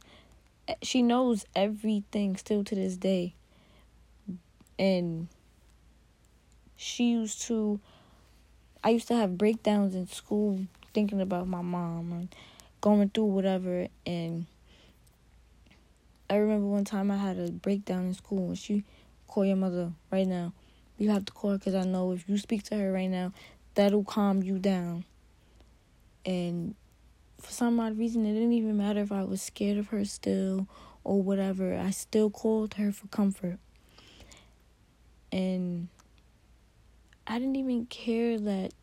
she 0.82 1.02
knows 1.02 1.46
everything 1.56 2.38
still 2.38 2.64
to 2.64 2.76
this 2.76 2.98
day. 2.98 3.34
And 4.80 5.28
she 6.76 7.12
used 7.12 7.42
to 7.44 7.80
I 8.84 8.90
used 8.90 9.08
to 9.08 9.16
have 9.16 9.38
breakdowns 9.38 9.96
in 9.96 10.08
school 10.08 10.60
thinking 10.94 11.22
about 11.22 11.48
my 11.48 11.62
mom 11.62 12.12
and 12.12 12.36
going 12.82 13.10
through 13.10 13.26
whatever 13.26 13.88
and 14.06 14.46
I 16.30 16.36
remember 16.36 16.68
one 16.68 16.86
time 16.86 17.12
I 17.12 17.18
had 17.18 17.38
a 17.38 17.52
breakdown 17.52 18.06
in 18.06 18.14
school 18.14 18.48
and 18.50 18.58
she 18.58 18.84
call 19.28 19.46
your 19.46 19.56
mother 19.56 19.92
right 20.12 20.28
now 20.28 20.54
you 20.98 21.10
have 21.10 21.26
to 21.26 21.34
call 21.34 21.58
because 21.58 21.76
I 21.76 21.84
know 21.84 22.12
if 22.12 22.28
you 22.28 22.38
speak 22.38 22.64
to 22.64 22.76
her 22.76 22.92
right 22.92 23.10
now, 23.10 23.34
that'll 23.76 24.04
calm 24.04 24.42
you 24.44 24.60
down. 24.60 25.06
And 26.26 26.76
for 27.40 27.52
some 27.52 27.80
odd 27.80 27.98
reason, 27.98 28.26
it 28.26 28.34
didn't 28.34 28.54
even 28.54 28.78
matter 28.78 29.02
if 29.02 29.12
I 29.12 29.24
was 29.24 29.42
scared 29.42 29.78
of 29.78 29.88
her 29.88 30.06
still 30.06 30.68
or 31.04 31.22
whatever. 31.22 31.78
I 31.78 31.92
still 31.92 32.30
called 32.30 32.76
her 32.76 32.92
for 32.92 33.08
comfort. 33.08 33.60
And 35.32 35.90
I 37.28 37.40
didn't 37.40 37.58
even 37.58 37.86
care 37.88 38.40
that 38.40 38.74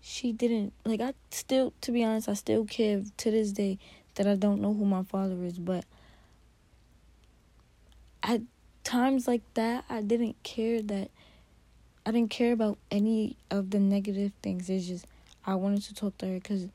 she 0.00 0.32
didn't 0.32 0.72
like 0.84 1.00
I 1.00 1.14
still 1.30 1.72
to 1.80 1.92
be 1.92 2.04
honest, 2.04 2.28
I 2.28 2.34
still 2.34 2.64
care 2.64 3.02
to 3.16 3.30
this 3.30 3.52
day 3.52 3.78
that 4.14 4.26
I 4.26 4.34
don't 4.34 4.60
know 4.60 4.74
who 4.74 4.84
my 4.84 5.04
father 5.04 5.42
is, 5.44 5.58
but 5.58 5.84
I 8.22 8.42
times 8.84 9.28
like 9.28 9.42
that, 9.54 9.84
I 9.88 10.02
didn't 10.02 10.42
care 10.42 10.82
that 10.82 11.10
I 12.04 12.10
didn't 12.10 12.30
care 12.30 12.52
about 12.52 12.78
any 12.90 13.36
of 13.50 13.70
the 13.70 13.78
negative 13.78 14.32
things. 14.42 14.68
It's 14.68 14.86
just 14.86 15.06
I 15.46 15.54
wanted 15.54 15.82
to 15.82 15.94
talk 15.94 16.18
to 16.18 16.26
her 16.26 16.34
because 16.34 16.66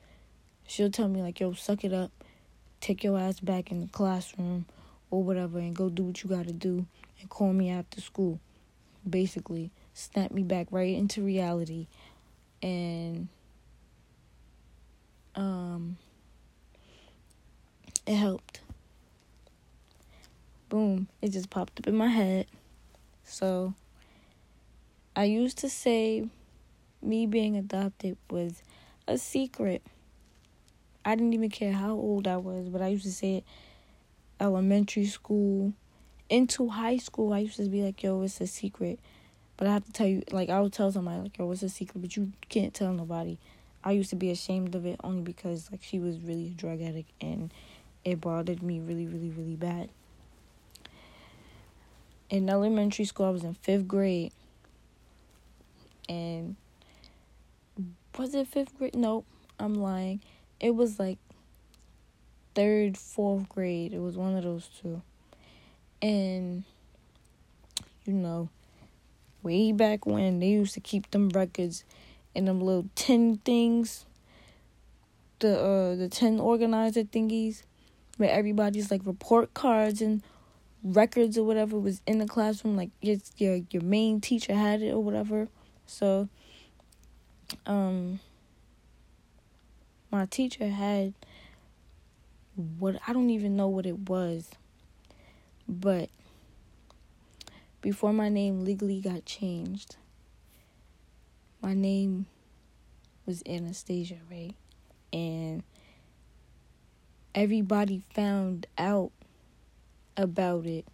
she'll 0.66 0.90
tell 0.90 1.08
me 1.08 1.22
like, 1.22 1.40
"Yo, 1.40 1.52
suck 1.52 1.84
it 1.84 1.92
up, 1.92 2.10
take 2.80 3.04
your 3.04 3.18
ass 3.18 3.40
back 3.40 3.70
in 3.70 3.80
the 3.80 3.86
classroom 3.88 4.66
or 5.10 5.22
whatever, 5.22 5.58
and 5.58 5.74
go 5.74 5.88
do 5.88 6.04
what 6.04 6.22
you 6.22 6.30
gotta 6.30 6.52
do, 6.52 6.86
and 7.20 7.28
call 7.28 7.52
me 7.52 7.70
after 7.70 8.00
school." 8.00 8.40
Basically, 9.08 9.70
snap 9.94 10.30
me 10.30 10.42
back 10.42 10.68
right 10.70 10.94
into 10.94 11.22
reality, 11.22 11.86
and 12.62 13.28
um, 15.34 15.96
it 18.06 18.16
helped. 18.16 18.60
Boom, 20.68 21.08
it 21.22 21.30
just 21.30 21.48
popped 21.48 21.80
up 21.80 21.86
in 21.86 21.96
my 21.96 22.08
head. 22.08 22.46
So, 23.24 23.74
I 25.16 25.24
used 25.24 25.58
to 25.58 25.70
say 25.70 26.28
me 27.00 27.26
being 27.26 27.56
adopted 27.56 28.18
was 28.28 28.62
a 29.06 29.16
secret. 29.16 29.82
I 31.04 31.14
didn't 31.14 31.32
even 31.32 31.48
care 31.48 31.72
how 31.72 31.92
old 31.92 32.28
I 32.28 32.36
was, 32.36 32.68
but 32.68 32.82
I 32.82 32.88
used 32.88 33.04
to 33.04 33.12
say 33.12 33.36
it 33.36 33.44
elementary 34.40 35.06
school 35.06 35.72
into 36.28 36.68
high 36.68 36.98
school. 36.98 37.32
I 37.32 37.38
used 37.38 37.56
to 37.56 37.68
be 37.68 37.82
like, 37.82 38.02
yo, 38.02 38.20
it's 38.22 38.40
a 38.40 38.46
secret. 38.46 39.00
But 39.56 39.68
I 39.68 39.72
have 39.72 39.86
to 39.86 39.92
tell 39.92 40.06
you, 40.06 40.22
like, 40.30 40.50
I 40.50 40.60
would 40.60 40.72
tell 40.72 40.92
somebody, 40.92 41.20
like, 41.20 41.38
yo, 41.38 41.50
it's 41.50 41.62
a 41.62 41.68
secret, 41.68 42.00
but 42.00 42.16
you 42.16 42.32
can't 42.48 42.74
tell 42.74 42.92
nobody. 42.92 43.38
I 43.82 43.92
used 43.92 44.10
to 44.10 44.16
be 44.16 44.30
ashamed 44.30 44.74
of 44.74 44.84
it 44.86 45.00
only 45.02 45.22
because, 45.22 45.70
like, 45.72 45.82
she 45.82 45.98
was 45.98 46.20
really 46.20 46.48
a 46.48 46.50
drug 46.50 46.82
addict 46.82 47.10
and 47.20 47.52
it 48.04 48.20
bothered 48.20 48.62
me 48.62 48.80
really, 48.80 49.06
really, 49.06 49.30
really 49.30 49.56
bad. 49.56 49.88
In 52.30 52.50
elementary 52.50 53.04
school, 53.04 53.26
I 53.26 53.30
was 53.30 53.44
in 53.44 53.54
fifth 53.54 53.88
grade. 53.88 54.32
And 56.08 56.56
was 58.18 58.34
it 58.34 58.48
fifth 58.48 58.76
grade? 58.76 58.94
Nope, 58.94 59.26
I'm 59.58 59.74
lying. 59.74 60.20
It 60.60 60.74
was 60.74 60.98
like 60.98 61.18
third, 62.54 62.98
fourth 62.98 63.48
grade. 63.48 63.92
It 63.92 64.00
was 64.00 64.16
one 64.16 64.36
of 64.36 64.42
those 64.42 64.68
two. 64.80 65.00
And, 66.02 66.64
you 68.04 68.12
know, 68.12 68.48
way 69.42 69.72
back 69.72 70.06
when 70.06 70.40
they 70.40 70.48
used 70.48 70.74
to 70.74 70.80
keep 70.80 71.10
them 71.10 71.28
records 71.30 71.84
in 72.34 72.44
them 72.44 72.60
little 72.60 72.86
tin 72.94 73.38
things. 73.44 74.04
The 75.38 75.58
uh 75.58 75.94
the 75.94 76.08
tin 76.08 76.40
organizer 76.40 77.04
thingies 77.04 77.62
where 78.16 78.30
everybody's 78.30 78.90
like 78.90 79.02
report 79.04 79.54
cards 79.54 80.02
and 80.02 80.22
records 80.82 81.36
or 81.36 81.44
whatever 81.44 81.78
was 81.78 82.00
in 82.06 82.18
the 82.18 82.26
classroom 82.26 82.76
like 82.76 82.90
it's 83.02 83.32
your 83.36 83.60
your 83.70 83.82
main 83.82 84.20
teacher 84.20 84.54
had 84.54 84.82
it 84.82 84.92
or 84.92 85.02
whatever. 85.02 85.48
So 85.86 86.28
um 87.66 88.20
my 90.10 90.26
teacher 90.26 90.68
had 90.68 91.14
what 92.78 92.96
I 93.06 93.12
don't 93.12 93.30
even 93.30 93.56
know 93.56 93.68
what 93.68 93.86
it 93.86 94.08
was. 94.08 94.50
But 95.68 96.08
before 97.80 98.12
my 98.12 98.28
name 98.28 98.64
legally 98.64 99.00
got 99.00 99.24
changed, 99.24 99.96
my 101.60 101.74
name 101.74 102.26
was 103.26 103.42
Anastasia, 103.46 104.16
right? 104.30 104.54
And 105.12 105.62
everybody 107.34 108.02
found 108.14 108.66
out 108.78 109.12
about 110.18 110.66
it 110.66 110.84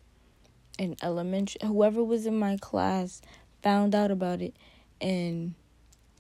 in 0.79 0.97
elementary 1.03 1.59
whoever 1.67 2.05
was 2.05 2.27
in 2.27 2.39
my 2.39 2.57
class 2.61 3.23
found 3.63 3.95
out 3.95 4.11
about 4.11 4.41
it 4.43 4.55
and 5.01 5.55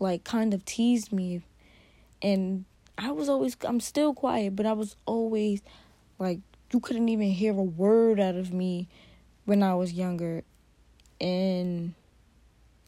like 0.00 0.24
kind 0.24 0.54
of 0.54 0.64
teased 0.64 1.12
me 1.12 1.42
and 2.22 2.64
I 2.96 3.10
was 3.10 3.28
always 3.28 3.56
I'm 3.62 3.80
still 3.80 4.14
quiet 4.14 4.56
but 4.56 4.64
I 4.66 4.72
was 4.72 4.96
always 5.06 5.60
like 6.18 6.40
you 6.72 6.80
couldn't 6.80 7.08
even 7.08 7.28
hear 7.28 7.52
a 7.52 7.62
word 7.62 8.18
out 8.18 8.36
of 8.36 8.52
me 8.52 8.88
when 9.44 9.62
I 9.62 9.74
was 9.74 9.92
younger 9.92 10.42
and 11.20 11.94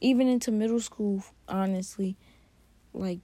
even 0.01 0.29
into 0.29 0.51
middle 0.51 0.81
school 0.81 1.25
honestly 1.49 2.17
like 2.95 3.21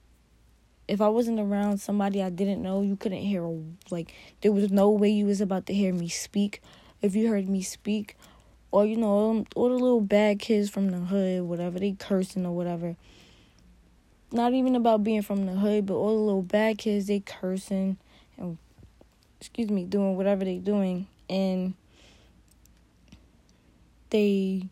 if 0.87 1.01
I 1.01 1.07
wasn't 1.07 1.39
around 1.39 1.79
somebody 1.79 2.21
I 2.21 2.29
didn't 2.29 2.61
know, 2.61 2.81
you 2.81 2.95
couldn't 2.95 3.21
hear 3.21 3.47
like 3.89 4.13
there 4.41 4.51
was 4.51 4.71
no 4.71 4.89
way 4.89 5.09
you 5.09 5.25
was 5.25 5.41
about 5.41 5.65
to 5.67 5.73
hear 5.73 5.93
me 5.93 6.09
speak. 6.09 6.61
If 7.03 7.15
you 7.15 7.27
heard 7.27 7.47
me 7.49 7.61
speak, 7.61 8.15
or 8.71 8.87
you 8.87 8.97
know, 8.97 9.45
all 9.55 9.69
the 9.69 9.75
little 9.75 10.01
bad 10.01 10.39
kids 10.39 10.69
from 10.69 10.89
the 10.89 10.97
hood, 10.97 11.43
whatever 11.43 11.77
they 11.77 11.91
cursing 11.91 12.45
or 12.45 12.55
whatever. 12.55 12.95
Not 14.31 14.53
even 14.53 14.75
about 14.75 15.03
being 15.03 15.21
from 15.21 15.45
the 15.45 15.51
hood, 15.51 15.85
but 15.85 15.93
all 15.93 16.15
the 16.15 16.23
little 16.23 16.41
bad 16.41 16.79
kids 16.79 17.05
they 17.05 17.19
cursing 17.19 17.97
and 18.35 18.57
excuse 19.39 19.69
me, 19.69 19.83
doing 19.83 20.15
whatever 20.15 20.43
they 20.43 20.57
doing 20.57 21.07
and 21.29 21.75
they 24.09 24.69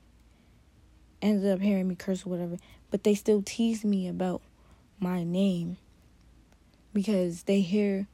ended 1.21 1.51
up 1.51 1.59
hearing 1.59 1.89
me 1.89 1.95
curse 1.95 2.25
or 2.25 2.29
whatever, 2.29 2.57
but 2.89 3.03
they 3.03 3.13
still 3.13 3.43
tease 3.45 3.83
me 3.83 4.07
about 4.07 4.41
my 4.99 5.23
name 5.23 5.77
because 6.93 7.43
they 7.43 7.59
hear 7.61 8.07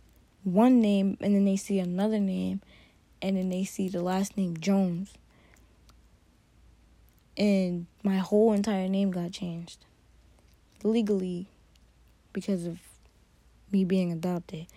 one 0.43 0.81
name 0.81 1.17
and 1.21 1.35
then 1.35 1.45
they 1.45 1.55
see 1.55 1.79
another 1.79 2.19
name 2.19 2.61
and 3.21 3.37
then 3.37 3.49
they 3.49 3.63
see 3.63 3.89
the 3.89 4.01
last 4.01 4.37
name 4.37 4.57
Jones. 4.57 5.13
And 7.37 7.85
my 8.03 8.17
whole 8.17 8.53
entire 8.53 8.87
name 8.87 9.11
got 9.11 9.31
changed 9.31 9.85
legally 10.83 11.47
because 12.33 12.65
of 12.65 12.79
me 13.71 13.83
being 13.83 14.11
adopted. 14.11 14.67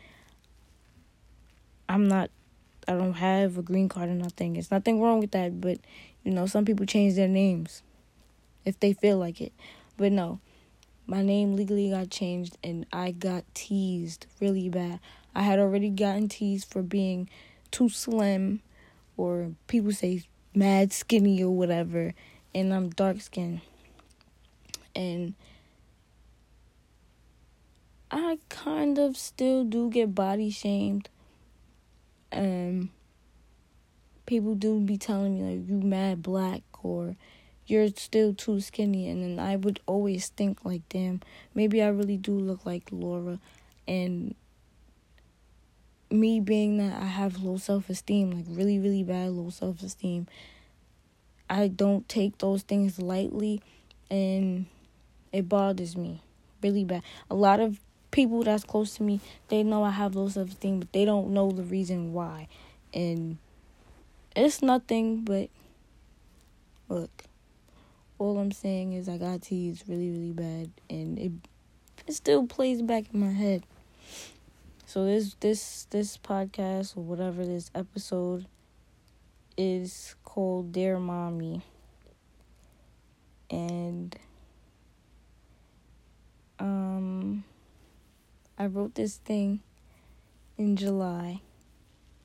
I'm 1.89 2.09
not 2.09 2.31
I 2.89 2.95
don't 2.95 3.15
have 3.15 3.57
a 3.57 3.63
green 3.63 3.89
card 3.89 4.09
or 4.09 4.15
nothing. 4.15 4.57
It's 4.57 4.71
nothing 4.71 5.01
wrong 5.01 5.21
with 5.21 5.31
that, 5.33 5.61
but 5.61 5.79
you 6.25 6.33
know, 6.33 6.47
some 6.47 6.65
people 6.65 6.87
change 6.87 7.15
their 7.15 7.29
names 7.29 7.83
if 8.65 8.79
they 8.81 8.93
feel 8.93 9.19
like 9.19 9.41
it. 9.41 9.53
But 9.97 10.13
no, 10.13 10.41
my 11.07 11.23
name 11.23 11.57
legally 11.57 11.91
got 11.91 12.11
changed 12.11 12.57
and 12.65 12.87
I 12.93 13.13
got 13.13 13.45
teased 13.55 14.27
really 14.41 14.69
bad. 14.69 15.01
I 15.35 15.43
had 15.43 15.59
already 15.59 15.91
gotten 15.91 16.29
teased 16.29 16.71
for 16.71 16.83
being 16.83 17.29
too 17.71 17.89
slim 17.89 18.61
or 19.17 19.53
people 19.67 19.93
say 19.93 20.23
mad 20.55 20.93
skinny 20.93 21.43
or 21.43 21.51
whatever 21.51 22.15
and 22.55 22.75
I'm 22.75 22.91
dark 22.91 23.21
skinned. 23.21 23.61
And 24.95 25.35
I 28.11 28.39
kind 28.49 28.99
of 28.99 29.17
still 29.17 29.65
do 29.65 29.91
get 29.91 30.15
body 30.15 30.51
shamed. 30.51 31.09
Um 32.33 32.91
people 34.27 34.55
do 34.55 34.79
be 34.79 34.97
telling 34.97 35.35
me 35.35 35.57
like 35.57 35.69
you 35.69 35.81
mad 35.81 36.23
black 36.23 36.63
or 36.85 37.17
you're 37.67 37.89
still 37.89 38.33
too 38.33 38.61
skinny 38.61 39.09
and 39.09 39.23
then 39.23 39.45
I 39.45 39.57
would 39.57 39.81
always 39.87 40.29
think 40.29 40.65
like 40.65 40.83
damn 40.89 41.21
maybe 41.53 41.83
I 41.83 41.89
really 41.89 42.17
do 42.17 42.39
look 42.39 42.65
like 42.65 42.85
Laura 42.93 43.41
and 43.89 44.37
me 46.11 46.41
being 46.41 46.79
that 46.79 47.01
I 47.01 47.07
have 47.07 47.43
low 47.43 47.57
self-esteem 47.57 48.31
like 48.31 48.45
really 48.49 48.79
really 48.79 49.03
bad 49.03 49.31
low 49.31 49.51
self-esteem 49.51 50.27
I 51.49 51.69
don't 51.69 52.09
take 52.09 52.39
those 52.39 52.63
things 52.63 52.99
lightly 52.99 53.61
and 54.11 54.67
it 55.33 55.49
bothers 55.49 55.97
me 55.97 56.23
really 56.63 56.85
bad 56.85 57.03
a 57.31 57.35
lot 57.35 57.61
of 57.61 57.79
people 58.11 58.43
that's 58.43 58.65
close 58.65 58.97
to 58.97 59.03
me 59.03 59.21
they 59.49 59.63
know 59.63 59.85
I 59.85 59.91
have 59.91 60.17
low 60.17 60.29
self-esteem 60.29 60.81
but 60.81 60.93
they 60.93 61.05
don't 61.05 61.31
know 61.31 61.51
the 61.51 61.63
reason 61.63 62.13
why 62.13 62.49
and 62.93 63.39
it's 64.35 64.63
nothing 64.63 65.23
but 65.23 65.49
look 66.89 67.25
all 68.21 68.39
I'm 68.39 68.53
saying 68.53 68.93
is 68.93 69.09
I 69.09 69.17
got 69.17 69.43
teased 69.43 69.85
really, 69.89 70.11
really 70.11 70.33
bad, 70.33 70.71
and 70.91 71.19
it 71.19 71.33
it 72.07 72.13
still 72.13 72.47
plays 72.47 72.83
back 72.83 73.05
in 73.13 73.21
my 73.21 73.33
head. 73.33 73.65
So 74.91 75.05
this 75.05 75.37
this 75.39 75.87
this 75.91 76.19
podcast 76.19 76.97
or 76.97 77.03
whatever 77.03 77.47
this 77.47 77.71
episode 77.77 78.47
is 79.57 80.17
called 80.25 80.73
Dear 80.73 80.99
Mommy. 80.99 81.63
And 83.49 84.17
um 86.59 87.45
I 88.59 88.67
wrote 88.67 88.97
this 88.97 89.19
thing 89.19 89.61
in 90.59 90.75
July 90.75 91.41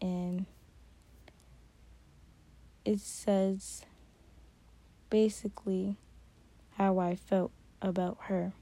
and 0.01 0.47
it 2.83 2.99
says 2.99 3.83
basically 5.11 5.97
how 6.77 6.97
I 6.97 7.15
felt 7.15 7.51
about 7.79 8.17
her. 8.21 8.53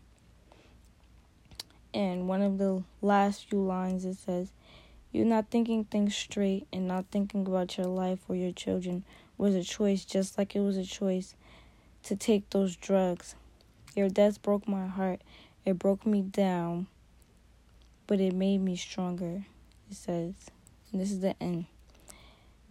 And 1.94 2.28
one 2.28 2.42
of 2.42 2.58
the 2.58 2.84
last 3.02 3.50
few 3.50 3.62
lines 3.64 4.06
it 4.06 4.16
says, 4.16 4.52
You're 5.12 5.26
not 5.26 5.50
thinking 5.52 5.84
things 5.84 6.16
straight 6.16 6.68
and 6.74 6.88
not 6.88 7.06
thinking 7.12 7.46
about 7.46 7.78
your 7.78 7.88
life 7.88 8.20
or 8.28 8.36
your 8.36 8.52
children 8.52 9.04
was 9.38 9.56
a 9.56 9.64
choice, 9.64 10.06
just 10.06 10.38
like 10.38 10.56
it 10.56 10.62
was 10.62 10.78
a 10.78 10.86
choice 10.86 11.36
to 12.04 12.16
take 12.16 12.50
those 12.50 12.76
drugs. 12.76 13.36
Your 13.96 14.10
death 14.10 14.42
broke 14.42 14.68
my 14.68 14.88
heart. 14.88 15.22
It 15.66 15.80
broke 15.80 16.06
me 16.06 16.22
down, 16.22 16.88
but 18.08 18.20
it 18.20 18.34
made 18.34 18.60
me 18.60 18.76
stronger. 18.76 19.46
It 19.90 19.96
says, 19.96 20.34
and 20.92 21.00
this 21.00 21.12
is 21.12 21.22
the 21.22 21.36
end. 21.42 21.66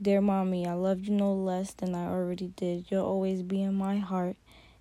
Dear 0.01 0.21
mommy, 0.21 0.67
I 0.67 0.73
love 0.73 1.07
you 1.07 1.13
no 1.13 1.33
less 1.33 1.73
than 1.75 1.95
I 1.95 2.07
already 2.07 2.53
did. 2.57 2.87
You'll 2.91 3.07
always 3.07 3.43
be 3.43 3.63
in 3.63 3.75
my 3.75 3.99
heart, 3.99 4.37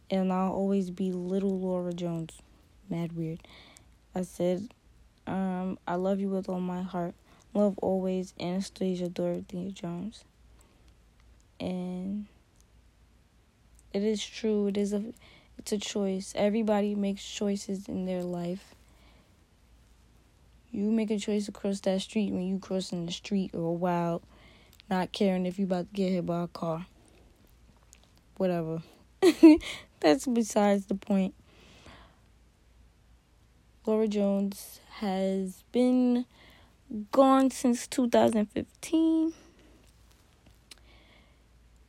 and 0.10 0.34
I'll 0.34 0.52
always 0.52 0.90
be 0.90 1.12
little 1.12 1.60
Laura 1.60 1.94
Jones. 1.94 2.42
Mad 2.90 3.16
weird. 3.16 3.40
I 4.14 4.24
said, 4.24 4.74
Um, 5.28 5.78
I 5.88 5.96
love 5.96 6.20
you 6.20 6.30
with 6.30 6.50
all 6.50 6.60
my 6.60 6.82
heart. 6.82 7.14
Love 7.54 7.78
always, 7.80 8.34
Anastasia 8.40 9.10
Dorothea 9.10 9.72
Jones. 9.72 10.24
And 11.60 12.26
it 13.94 14.04
is 14.04 14.26
true. 14.26 14.68
It 14.68 14.78
is 14.78 14.94
a 14.94 15.04
it's 15.58 15.72
a 15.72 15.78
choice. 15.78 16.34
Everybody 16.36 16.96
makes 16.96 17.24
choices 17.24 17.88
in 17.88 18.06
their 18.06 18.24
life. 18.24 18.74
You 20.72 20.90
make 20.90 21.12
a 21.12 21.20
choice 21.20 21.46
to 21.46 21.52
cross 21.52 21.82
that 21.82 22.02
street 22.02 22.32
when 22.32 22.44
you 22.44 22.58
crossing 22.58 23.06
the 23.06 23.12
street 23.12 23.52
or 23.54 23.76
wild, 23.76 24.24
not 24.90 25.12
caring 25.12 25.46
if 25.46 25.60
you 25.60 25.66
about 25.66 25.90
to 25.90 25.94
get 25.94 26.12
hit 26.12 26.26
by 26.26 26.44
a 26.44 26.48
car. 26.48 26.86
Whatever. 28.38 28.82
That's 30.00 30.26
besides 30.26 30.86
the 30.86 30.96
point. 30.96 31.36
Laura 33.84 34.08
Jones 34.08 34.80
has 34.98 35.64
been 35.72 36.26
gone 37.12 37.50
since 37.50 37.88
2015. 37.88 39.34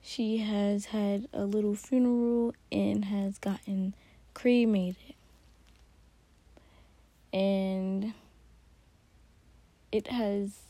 She 0.01 0.39
has 0.39 0.87
had 0.87 1.29
a 1.35 1.45
little 1.45 1.75
funeral 1.75 2.55
and 2.71 3.05
has 3.05 3.37
gotten 3.37 3.93
cremated. 4.33 5.15
And 7.31 8.15
it 9.91 10.07
has 10.07 10.61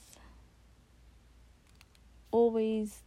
always 2.33 2.99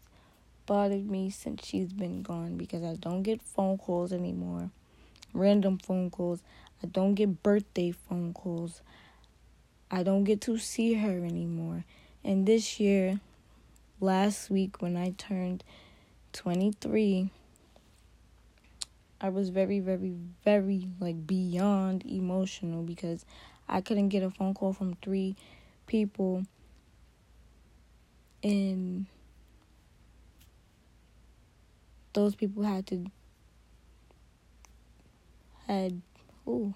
bothered 0.65 1.09
me 1.09 1.29
since 1.29 1.65
she's 1.65 1.91
been 1.91 2.21
gone 2.21 2.55
because 2.55 2.81
I 2.81 2.95
don't 2.95 3.23
get 3.23 3.41
phone 3.41 3.77
calls 3.77 4.13
anymore. 4.13 4.69
Random 5.33 5.77
phone 5.79 6.09
calls. 6.09 6.41
I 6.85 6.87
don't 6.87 7.15
get 7.15 7.41
birthday 7.41 7.89
phone 7.89 8.31
calls. 8.31 8.83
I 9.89 10.03
don't 10.03 10.23
get 10.23 10.39
to 10.41 10.59
see 10.59 10.93
her 10.93 11.25
anymore. 11.25 11.83
And 12.23 12.45
this 12.45 12.79
year, 12.79 13.19
last 13.99 14.51
week 14.51 14.83
when 14.83 14.95
I 14.95 15.15
turned 15.17 15.63
23, 16.33 17.31
I 19.19 19.29
was 19.29 19.49
very, 19.49 19.79
very, 19.79 20.13
very 20.43 20.87
like 20.99 21.25
beyond 21.25 22.05
emotional 22.05 22.83
because 22.83 23.25
I 23.67 23.81
couldn't 23.81 24.09
get 24.09 24.21
a 24.21 24.29
phone 24.29 24.53
call 24.53 24.71
from 24.71 24.95
three 25.01 25.35
people 25.87 26.45
and 28.43 29.07
those 32.13 32.35
people 32.35 32.61
had 32.61 32.85
to 32.87 33.07
had 35.65 35.99
oh 36.47 36.73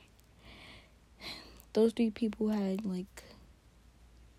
those 1.73 1.93
three 1.93 2.11
people 2.11 2.49
had 2.49 2.85
like 2.85 3.23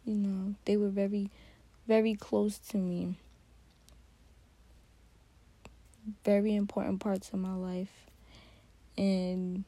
you 0.05 0.15
know 0.15 0.55
they 0.65 0.77
were 0.77 0.89
very 0.89 1.31
very 1.87 2.15
close 2.15 2.59
to 2.59 2.77
me 2.77 3.17
very 6.25 6.55
important 6.55 7.01
parts 7.01 7.31
of 7.33 7.39
my 7.39 7.55
life. 7.55 8.07
And 8.97 9.65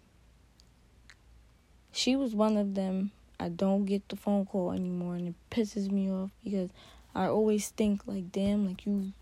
she 1.93 2.17
was 2.17 2.35
one 2.35 2.57
of 2.57 2.75
them. 2.75 3.13
I 3.39 3.49
don't 3.49 3.85
get 3.85 4.09
the 4.09 4.17
phone 4.17 4.47
call 4.47 4.73
anymore 4.73 5.17
and 5.17 5.29
it 5.29 5.35
pisses 5.51 5.91
me 5.91 6.11
off 6.11 6.31
because 6.45 6.71
I 7.13 7.27
always 7.27 7.71
think 7.71 8.07
like 8.07 8.31
damn 8.31 8.69
like 8.69 8.87
you 8.87 9.13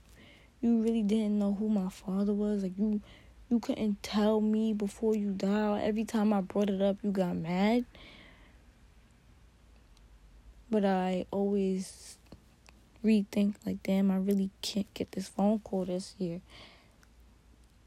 you 0.61 0.83
really 0.83 1.03
didn't 1.03 1.39
know 1.39 1.55
who 1.55 1.71
my 1.71 1.89
father 1.89 2.35
was 2.35 2.63
like 2.63 2.77
you 2.77 3.01
you 3.51 3.59
couldn't 3.59 4.03
tell 4.03 4.41
me 4.41 4.73
before 4.73 5.15
you 5.15 5.33
died 5.33 5.83
every 5.85 6.05
time 6.05 6.33
I 6.33 6.41
brought 6.41 6.71
it 6.71 6.81
up 6.81 6.97
you 7.03 7.11
got 7.11 7.37
mad 7.37 7.85
but 10.71 10.85
I 10.85 11.27
always 11.31 12.17
rethink 13.05 13.55
like 13.67 13.83
damn 13.83 14.11
I 14.11 14.17
really 14.17 14.51
can't 14.63 14.93
get 14.95 15.13
this 15.13 15.29
phone 15.29 15.59
call 15.59 15.85
this 15.85 16.15
year 16.19 16.41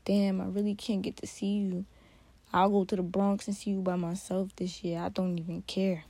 damn, 0.06 0.42
I 0.42 0.46
really 0.46 0.76
can't 0.76 1.02
get 1.02 1.18
to 1.18 1.28
see 1.28 1.58
you. 1.58 1.86
I'll 2.52 2.70
go 2.70 2.84
to 2.86 2.96
the 2.96 3.04
Bronx 3.04 3.48
and 3.48 3.56
see 3.56 3.72
you 3.72 3.82
by 3.82 3.96
myself 3.96 4.56
this 4.56 4.84
year. 4.84 5.00
I 5.00 5.10
don't 5.10 5.38
even 5.40 5.64
care. 5.64 6.06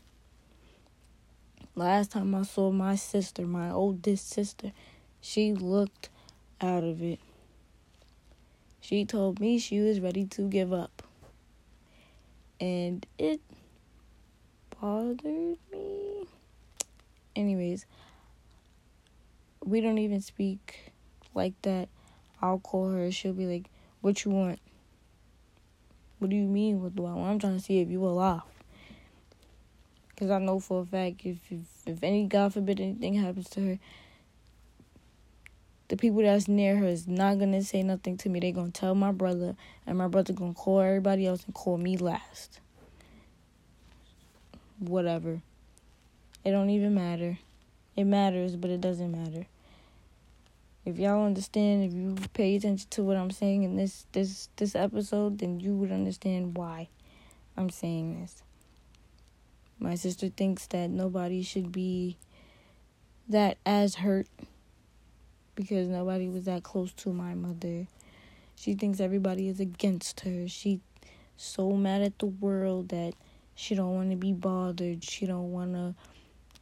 Last 1.75 2.11
time 2.11 2.35
I 2.35 2.43
saw 2.43 2.71
my 2.71 2.95
sister, 2.95 3.45
my 3.45 3.71
oldest 3.71 4.29
sister, 4.29 4.71
she 5.21 5.53
looked 5.53 6.09
out 6.61 6.83
of 6.83 7.01
it. 7.01 7.19
She 8.83 9.05
told 9.05 9.39
me 9.39 9.59
she 9.59 9.79
was 9.79 10.01
ready 10.01 10.25
to 10.25 10.41
give 10.49 10.73
up. 10.73 11.03
And 12.59 13.05
it 13.17 13.39
bothered 14.81 15.23
me. 15.71 16.27
Anyways, 17.33 17.85
we 19.63 19.79
don't 19.79 19.99
even 19.99 20.19
speak 20.19 20.91
like 21.33 21.53
that. 21.61 21.87
I'll 22.41 22.59
call 22.59 22.91
her. 22.91 23.09
She'll 23.09 23.31
be 23.31 23.45
like, 23.45 23.69
what 24.01 24.25
you 24.25 24.31
want? 24.31 24.59
What 26.19 26.29
do 26.29 26.35
you 26.35 26.43
mean? 26.43 26.81
What 26.81 26.93
do 26.93 27.05
I 27.05 27.13
want? 27.13 27.31
I'm 27.31 27.39
trying 27.39 27.57
to 27.57 27.63
see 27.63 27.79
if 27.79 27.89
you 27.89 28.03
alive. 28.03 28.41
Because 30.09 30.29
I 30.29 30.39
know 30.39 30.59
for 30.59 30.81
a 30.81 30.85
fact 30.85 31.21
if, 31.23 31.37
if 31.49 31.61
if 31.85 32.03
any 32.03 32.27
God 32.27 32.53
forbid 32.53 32.81
anything 32.81 33.13
happens 33.13 33.49
to 33.51 33.61
her, 33.61 33.79
the 35.89 35.97
people 35.97 36.21
that's 36.21 36.47
near 36.47 36.77
her 36.77 36.87
is 36.87 37.07
not 37.07 37.39
gonna 37.39 37.61
say 37.61 37.83
nothing 37.83 38.17
to 38.17 38.29
me. 38.29 38.39
They 38.39 38.51
gonna 38.51 38.71
tell 38.71 38.95
my 38.95 39.11
brother, 39.11 39.55
and 39.85 39.97
my 39.97 40.07
brother 40.07 40.33
gonna 40.33 40.53
call 40.53 40.81
everybody 40.81 41.27
else 41.27 41.43
and 41.45 41.53
call 41.53 41.77
me 41.77 41.97
last. 41.97 42.59
Whatever. 44.79 45.41
It 46.43 46.51
don't 46.51 46.69
even 46.69 46.93
matter. 46.93 47.37
It 47.95 48.05
matters, 48.05 48.55
but 48.55 48.69
it 48.69 48.81
doesn't 48.81 49.11
matter. 49.11 49.45
If 50.85 50.99
y'all 50.99 51.25
understand, 51.25 51.85
if 51.85 51.93
you 51.93 52.15
pay 52.33 52.55
attention 52.55 52.89
to 52.89 53.03
what 53.03 53.15
I'm 53.15 53.31
saying 53.31 53.63
in 53.63 53.77
this 53.77 54.05
this 54.11 54.49
this 54.57 54.75
episode, 54.75 55.39
then 55.39 55.59
you 55.59 55.75
would 55.75 55.91
understand 55.91 56.57
why 56.57 56.89
I'm 57.55 57.69
saying 57.69 58.19
this. 58.19 58.43
My 59.79 59.95
sister 59.95 60.29
thinks 60.29 60.67
that 60.67 60.89
nobody 60.89 61.41
should 61.41 61.71
be 61.71 62.17
that 63.29 63.57
as 63.65 63.95
hurt 63.95 64.27
because 65.55 65.87
nobody 65.87 66.27
was 66.29 66.45
that 66.45 66.63
close 66.63 66.91
to 66.93 67.13
my 67.13 67.33
mother. 67.33 67.87
She 68.55 68.73
thinks 68.73 68.99
everybody 68.99 69.47
is 69.47 69.59
against 69.59 70.21
her. 70.21 70.47
She 70.47 70.79
so 71.37 71.71
mad 71.71 72.01
at 72.01 72.19
the 72.19 72.27
world 72.27 72.89
that 72.89 73.13
she 73.55 73.75
don't 73.75 73.95
want 73.95 74.11
to 74.11 74.15
be 74.15 74.33
bothered. 74.33 75.03
She 75.03 75.25
don't 75.25 75.51
want 75.51 75.73
to 75.73 75.95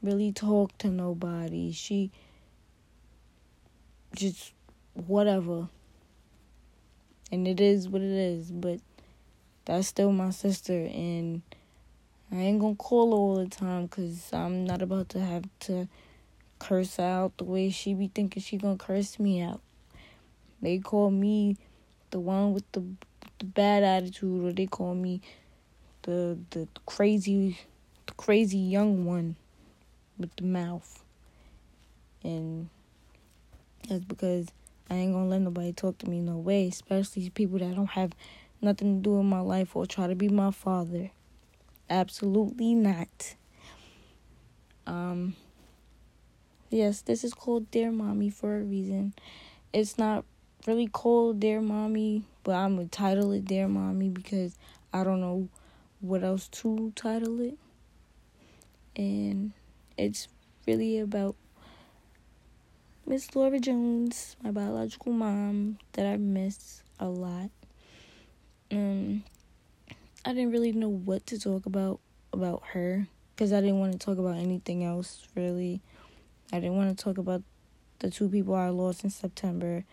really 0.01 0.31
talk 0.31 0.77
to 0.79 0.87
nobody. 0.87 1.71
She 1.71 2.11
just 4.15 4.53
whatever. 4.93 5.67
And 7.31 7.47
it 7.47 7.61
is 7.61 7.87
what 7.87 8.01
it 8.01 8.11
is, 8.11 8.51
but 8.51 8.79
that's 9.65 9.87
still 9.87 10.11
my 10.11 10.31
sister, 10.31 10.73
and 10.73 11.41
I 12.31 12.37
ain't 12.37 12.59
gonna 12.59 12.75
call 12.75 13.11
her 13.11 13.17
all 13.17 13.35
the 13.35 13.47
time 13.47 13.85
because 13.85 14.33
I'm 14.33 14.65
not 14.65 14.81
about 14.81 15.09
to 15.09 15.19
have 15.19 15.45
to 15.61 15.87
curse 16.61 16.99
out 16.99 17.35
the 17.37 17.43
way 17.43 17.71
she 17.71 17.95
be 17.95 18.07
thinking 18.07 18.41
she 18.41 18.55
gonna 18.55 18.77
curse 18.77 19.19
me 19.19 19.41
out. 19.41 19.61
They 20.61 20.77
call 20.77 21.09
me 21.09 21.57
the 22.11 22.19
one 22.19 22.53
with 22.53 22.71
the 22.71 22.83
the 23.39 23.45
bad 23.45 23.83
attitude, 23.83 24.45
or 24.45 24.53
they 24.53 24.67
call 24.67 24.93
me 24.93 25.21
the 26.03 26.37
the 26.51 26.67
crazy 26.85 27.59
the 28.05 28.13
crazy 28.13 28.59
young 28.59 29.05
one 29.05 29.35
with 30.19 30.35
the 30.35 30.43
mouth, 30.43 31.03
and 32.23 32.69
that's 33.89 34.05
because 34.05 34.49
I 34.87 34.95
ain't 34.95 35.13
gonna 35.13 35.27
let 35.27 35.41
nobody 35.41 35.73
talk 35.73 35.97
to 35.99 36.09
me 36.09 36.19
no 36.19 36.37
way, 36.37 36.67
especially 36.67 37.31
people 37.31 37.57
that 37.57 37.75
don't 37.75 37.89
have 37.89 38.13
nothing 38.61 38.97
to 38.97 39.09
do 39.09 39.17
with 39.17 39.25
my 39.25 39.39
life 39.39 39.75
or 39.75 39.87
try 39.87 40.05
to 40.05 40.15
be 40.15 40.29
my 40.29 40.51
father. 40.51 41.09
Absolutely 41.89 42.75
not. 42.75 43.35
Um 44.85 45.35
yes, 46.71 47.01
this 47.01 47.23
is 47.23 47.33
called 47.33 47.69
Dear 47.69 47.91
Mommy 47.91 48.29
for 48.29 48.57
a 48.57 48.63
reason. 48.63 49.13
It's 49.73 49.97
not 49.97 50.25
really 50.65 50.87
called 50.87 51.39
Dear 51.39 51.61
Mommy, 51.61 52.23
but 52.43 52.53
I'm 52.55 52.77
gonna 52.77 52.87
title 52.87 53.31
it 53.31 53.45
Dear 53.45 53.67
Mommy 53.67 54.09
because 54.09 54.57
I 54.93 55.03
don't 55.03 55.21
know 55.21 55.49
what 55.99 56.23
else 56.23 56.47
to 56.47 56.91
title 56.95 57.41
it. 57.41 57.57
And 58.95 59.51
it's 59.97 60.27
really 60.65 60.99
about 60.99 61.35
Miss 63.05 63.35
Laura 63.35 63.59
Jones, 63.59 64.35
my 64.41 64.51
biological 64.51 65.11
mom, 65.11 65.77
that 65.93 66.05
I 66.05 66.17
miss 66.17 66.83
a 66.99 67.07
lot. 67.07 67.49
Um, 68.71 69.23
I 70.23 70.33
didn't 70.33 70.51
really 70.51 70.71
know 70.71 70.89
what 70.89 71.25
to 71.27 71.39
talk 71.39 71.65
about 71.65 71.99
about 72.31 72.63
her 72.71 73.07
because 73.35 73.51
I 73.51 73.59
didn't 73.59 73.79
want 73.79 73.91
to 73.91 73.99
talk 73.99 74.17
about 74.17 74.37
anything 74.37 74.83
else 74.85 75.27
really. 75.35 75.81
I 76.51 76.59
didn't 76.59 76.75
want 76.75 76.97
to 76.97 77.03
talk 77.03 77.17
about 77.17 77.43
the 77.99 78.09
two 78.09 78.29
people 78.29 78.55
I 78.55 78.69
lost 78.69 79.03
in 79.03 79.09
September. 79.09 79.83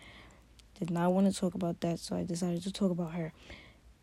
Did 0.79 0.91
not 0.91 1.13
want 1.13 1.31
to 1.31 1.37
talk 1.37 1.55
about 1.55 1.81
that, 1.81 1.99
so 1.99 2.15
I 2.15 2.23
decided 2.23 2.63
to 2.63 2.71
talk 2.71 2.91
about 2.91 3.13
her. 3.13 3.33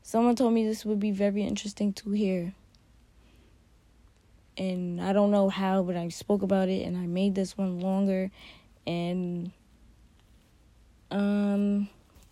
Someone 0.02 0.36
told 0.36 0.52
me 0.52 0.66
this 0.66 0.84
would 0.84 1.00
be 1.00 1.10
very 1.10 1.42
interesting 1.42 1.92
to 1.94 2.10
hear. 2.10 2.54
and 4.58 5.00
I 5.00 5.12
don't 5.12 5.30
know 5.30 5.48
how, 5.48 5.82
but 5.82 5.96
I 5.96 6.08
spoke 6.08 6.42
about 6.42 6.68
it 6.68 6.86
and 6.86 6.96
I 6.96 7.06
made 7.06 7.34
this 7.34 7.56
one 7.56 7.80
longer 7.80 8.30
and 8.86 9.50
um 11.10 11.88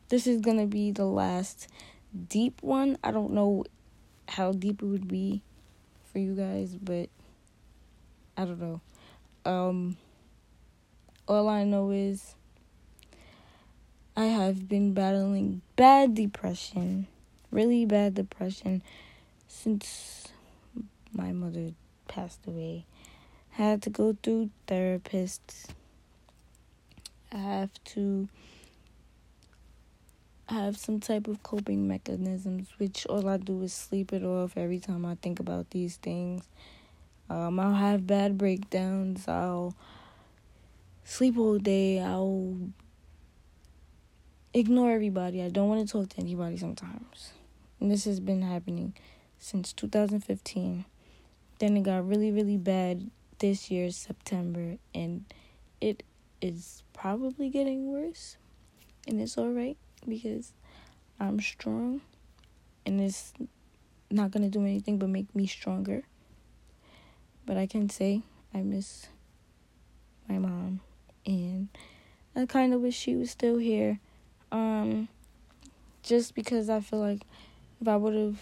this 0.09 0.27
is 0.27 0.41
going 0.41 0.59
to 0.59 0.66
be 0.66 0.91
the 0.91 1.05
last 1.05 1.68
deep 2.29 2.62
one. 2.62 2.99
I 3.03 3.11
don't 3.11 3.33
know 3.33 3.64
how 4.29 4.53
deep 4.53 4.83
it 4.83 4.87
would 4.87 5.09
be 5.09 5.43
for 6.12 6.18
you 6.18 6.35
guys, 6.35 6.75
but 6.77 7.09
I 8.37 8.45
don't 8.45 8.61
know. 8.61 8.81
Um 9.45 9.97
all 11.27 11.49
I 11.49 11.64
know 11.64 11.91
is 11.91 12.35
I 14.16 14.27
have 14.27 14.68
been 14.68 14.93
battling 14.93 15.62
bad 15.77 16.14
depression, 16.14 17.07
really 17.51 17.85
bad 17.87 18.14
depression 18.14 18.83
since 19.49 20.29
my 21.12 21.33
mother 21.33 21.72
passed 22.09 22.47
away. 22.47 22.85
I 23.59 23.62
had 23.62 23.83
to 23.83 23.91
go 23.91 24.16
through 24.22 24.51
therapists. 24.66 25.68
I 27.33 27.39
have 27.39 27.70
to 27.85 28.29
have 30.49 30.77
some 30.77 31.01
type 31.01 31.27
of 31.27 31.43
coping 31.43 31.89
mechanisms, 31.89 32.68
which 32.79 33.07
all 33.07 33.29
I 33.29 33.39
do 33.39 33.62
is 33.62 33.72
sleep 33.72 34.12
it 34.12 34.22
off 34.22 34.57
every 34.57 34.79
time 34.79 35.07
I 35.07 35.16
think 35.16 35.41
about 35.41 35.70
these 35.70 35.97
things. 35.97 36.45
Um, 37.31 37.59
I'll 37.59 37.75
have 37.75 38.07
bad 38.07 38.37
breakdowns. 38.37 39.27
I'll 39.27 39.75
sleep 41.14 41.38
all 41.38 41.58
day. 41.58 42.00
I'll 42.00 42.58
ignore 44.52 44.90
everybody. 44.90 45.42
I 45.42 45.48
don't 45.48 45.68
want 45.68 45.86
to 45.86 45.92
talk 45.92 46.08
to 46.08 46.18
anybody 46.18 46.56
sometimes. 46.56 47.30
And 47.78 47.88
this 47.88 48.04
has 48.06 48.18
been 48.18 48.42
happening 48.42 48.94
since 49.38 49.72
2015. 49.72 50.84
Then 51.60 51.76
it 51.76 51.84
got 51.84 52.04
really, 52.08 52.32
really 52.32 52.56
bad 52.56 53.12
this 53.38 53.70
year, 53.70 53.92
September, 53.92 54.78
and 54.92 55.24
it 55.80 56.02
is 56.40 56.82
probably 56.92 57.48
getting 57.48 57.92
worse. 57.92 58.36
And 59.06 59.20
it's 59.20 59.38
alright 59.38 59.76
because 60.08 60.52
I'm 61.20 61.38
strong 61.38 62.00
and 62.84 63.00
it's 63.00 63.32
not 64.10 64.32
gonna 64.32 64.48
do 64.48 64.62
anything 64.62 64.98
but 64.98 65.10
make 65.10 65.32
me 65.32 65.46
stronger. 65.46 66.02
But 67.46 67.56
I 67.56 67.68
can 67.68 67.88
say 67.88 68.22
I 68.52 68.62
miss 68.62 69.06
my 70.28 70.38
mom 70.38 70.80
and 71.27 71.68
I 72.37 72.47
kind 72.47 72.75
of 72.75 72.81
wish 72.81 72.97
she 72.97 73.16
was 73.16 73.31
still 73.31 73.59
here. 73.59 74.01
Um, 74.53 75.09
just 76.03 76.35
because 76.35 76.68
I 76.68 76.81
feel 76.81 77.01
like 77.01 77.22
if 77.81 77.89
I 77.89 77.97
would 77.97 78.14
have 78.14 78.41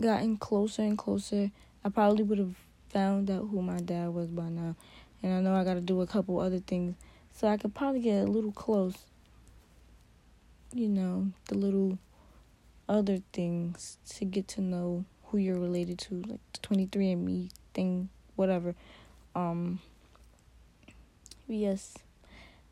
gotten 0.00 0.36
closer 0.36 0.82
and 0.82 0.98
closer, 0.98 1.50
I 1.84 1.88
probably 1.88 2.24
would 2.24 2.38
have 2.38 2.54
found 2.90 3.30
out 3.30 3.48
who 3.50 3.62
my 3.62 3.78
dad 3.78 4.10
was 4.10 4.30
by 4.30 4.48
now. 4.48 4.76
And 5.22 5.34
I 5.34 5.40
know 5.40 5.54
I 5.54 5.64
got 5.64 5.74
to 5.74 5.80
do 5.80 6.00
a 6.00 6.06
couple 6.06 6.40
other 6.40 6.58
things. 6.58 6.96
So 7.32 7.48
I 7.48 7.56
could 7.56 7.74
probably 7.74 8.00
get 8.00 8.24
a 8.24 8.30
little 8.30 8.52
close. 8.52 8.96
You 10.72 10.88
know, 10.88 11.28
the 11.48 11.54
little 11.56 11.98
other 12.88 13.18
things 13.32 13.98
to 14.16 14.24
get 14.24 14.48
to 14.48 14.60
know 14.60 15.04
who 15.26 15.38
you're 15.38 15.58
related 15.58 15.98
to, 15.98 16.22
like 16.26 16.40
the 16.52 16.58
23andMe 16.60 17.50
thing, 17.72 18.08
whatever. 18.36 18.74
Um, 19.34 19.80
yes, 21.52 21.94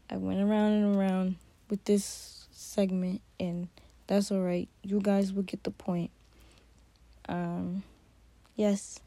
I 0.08 0.16
went 0.16 0.40
around 0.40 0.72
and 0.72 0.96
around 0.96 1.36
with 1.68 1.84
this 1.84 2.48
segment, 2.50 3.20
and 3.38 3.68
that's 4.06 4.32
alright. 4.32 4.68
You 4.82 5.00
guys 5.00 5.32
will 5.32 5.42
get 5.42 5.64
the 5.64 5.70
point. 5.70 6.10
Um, 7.28 7.82
yes. 8.56 9.00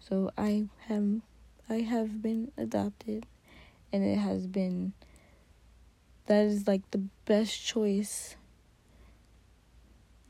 So 0.00 0.30
I 0.38 0.66
have 0.86 1.20
I 1.68 1.80
have 1.80 2.22
been 2.22 2.50
adopted, 2.56 3.26
and 3.92 4.04
it 4.04 4.16
has 4.16 4.46
been 4.46 4.92
that 6.26 6.46
is 6.46 6.66
like 6.66 6.90
the 6.90 7.02
best 7.24 7.64
choice 7.64 8.36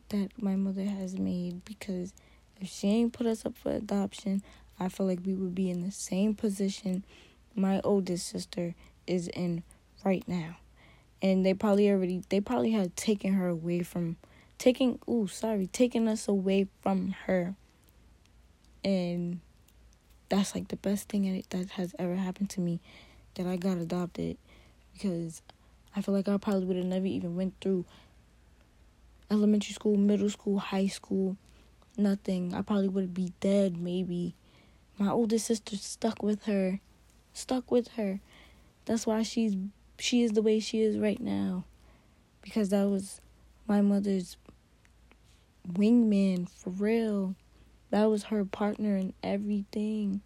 that 0.09 0.31
my 0.41 0.57
mother 0.57 0.85
has 0.85 1.19
made 1.19 1.65
because 1.65 2.15
if 2.61 2.69
she 2.69 2.89
ain't 2.89 3.13
put 3.13 3.27
us 3.27 3.45
up 3.45 3.57
for 3.57 3.73
adoption, 3.73 4.43
I 4.81 4.89
feel 4.89 5.07
like 5.07 5.21
we 5.25 5.35
would 5.35 5.55
be 5.55 5.71
in 5.71 5.83
the 5.83 5.91
same 5.91 6.35
position 6.35 7.05
my 7.55 7.81
oldest 7.83 8.29
sister 8.29 8.75
is 9.07 9.29
in 9.29 9.63
right 10.05 10.27
now. 10.27 10.57
And 11.21 11.45
they 11.45 11.55
probably 11.55 11.91
already 11.91 12.23
they 12.29 12.41
probably 12.41 12.71
had 12.71 12.97
taken 12.97 13.35
her 13.35 13.49
away 13.49 13.83
from 13.83 14.17
taking 14.59 15.01
ooh 15.09 15.27
sorry, 15.27 15.67
taking 15.67 16.07
us 16.09 16.29
away 16.29 16.69
from 16.83 17.15
her. 17.27 17.55
And 18.85 19.41
that's 20.29 20.55
like 20.55 20.69
the 20.69 20.77
best 20.77 21.09
thing 21.09 21.45
that 21.51 21.71
has 21.71 21.95
ever 21.99 22.15
happened 22.15 22.51
to 22.51 22.61
me 22.61 22.81
that 23.35 23.47
I 23.47 23.57
got 23.57 23.79
adopted 23.79 24.37
because 24.93 25.43
I 25.97 26.03
feel 26.03 26.15
like 26.15 26.29
I 26.29 26.37
probably 26.37 26.67
would 26.67 26.77
have 26.77 26.87
never 26.87 27.07
even 27.07 27.35
went 27.35 27.55
through 27.61 27.85
elementary 29.31 29.73
school, 29.73 29.97
middle 29.97 30.31
school, 30.31 30.59
high 30.59 30.87
school, 30.87 31.37
nothing. 31.97 32.55
I 32.55 32.63
probably 32.63 32.89
would 32.89 33.05
have 33.05 33.15
be 33.15 33.33
dead 33.41 33.77
maybe. 33.77 34.35
My 34.99 35.11
oldest 35.11 35.47
sister 35.47 35.77
stuck 35.77 36.23
with 36.23 36.45
her 36.45 36.81
stuck 37.39 37.71
with 37.71 37.89
her. 37.93 38.21
That's 38.85 39.07
why 39.07 39.23
she's 39.23 39.55
she 39.99 40.23
is 40.23 40.33
the 40.33 40.43
way 40.43 40.61
she 40.61 40.83
is 40.83 40.99
right 40.99 41.21
now. 41.21 41.65
Because 42.43 42.71
that 42.71 42.89
was 42.89 43.21
my 43.67 43.81
mother's 43.81 44.37
wingman 45.73 46.49
for 46.49 46.71
real. 46.71 47.35
That 47.91 48.05
was 48.07 48.25
her 48.25 48.45
partner 48.45 48.97
in 48.97 49.13
everything. 49.23 50.21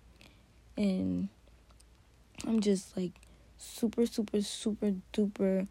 And 0.76 1.28
I'm 2.46 2.60
just 2.60 2.96
like 2.96 3.12
super 3.58 4.06
super 4.06 4.40
super 4.40 4.94
duper 5.12 5.68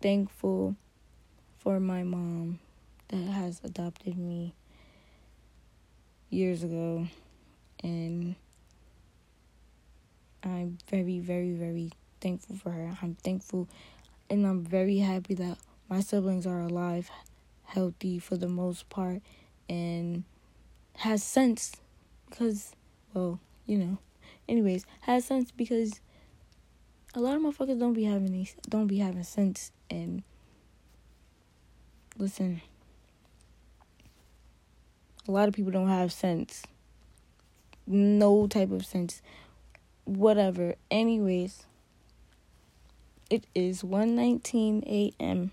thankful 0.00 0.74
for 1.58 1.78
my 1.78 2.02
mom 2.02 2.58
that 3.08 3.16
has 3.16 3.60
adopted 3.64 4.16
me 4.16 4.54
years 6.30 6.62
ago 6.62 7.06
and 7.82 8.34
I'm 10.42 10.78
very, 10.88 11.18
very, 11.18 11.52
very 11.52 11.92
thankful 12.20 12.56
for 12.56 12.70
her. 12.70 12.96
I'm 13.02 13.14
thankful 13.16 13.68
and 14.30 14.46
I'm 14.46 14.62
very 14.62 14.98
happy 14.98 15.34
that 15.34 15.58
my 15.88 16.00
siblings 16.00 16.46
are 16.46 16.60
alive, 16.60 17.10
healthy 17.64 18.18
for 18.18 18.36
the 18.36 18.48
most 18.48 18.88
part, 18.90 19.22
and 19.68 20.24
has 20.96 21.22
sense 21.22 21.72
because, 22.28 22.72
well, 23.14 23.40
you 23.66 23.78
know. 23.78 23.98
Anyways, 24.48 24.86
has 25.02 25.24
sense 25.24 25.50
because 25.50 26.00
a 27.14 27.20
lot 27.20 27.36
of 27.36 27.42
motherfuckers 27.42 27.78
don't 27.78 27.94
be 27.94 28.04
having 28.04 28.32
these, 28.32 28.54
don't 28.68 28.86
be 28.86 28.98
having 28.98 29.22
sense 29.22 29.72
and 29.90 30.22
listen. 32.16 32.60
A 35.26 35.30
lot 35.30 35.48
of 35.48 35.54
people 35.54 35.70
don't 35.70 35.88
have 35.88 36.12
sense. 36.12 36.62
No 37.86 38.46
type 38.46 38.70
of 38.70 38.84
sense 38.84 39.22
whatever. 40.08 40.74
Anyways, 40.90 41.64
it 43.30 43.44
is 43.54 43.82
1:19 43.82 44.82
a.m. 44.86 45.50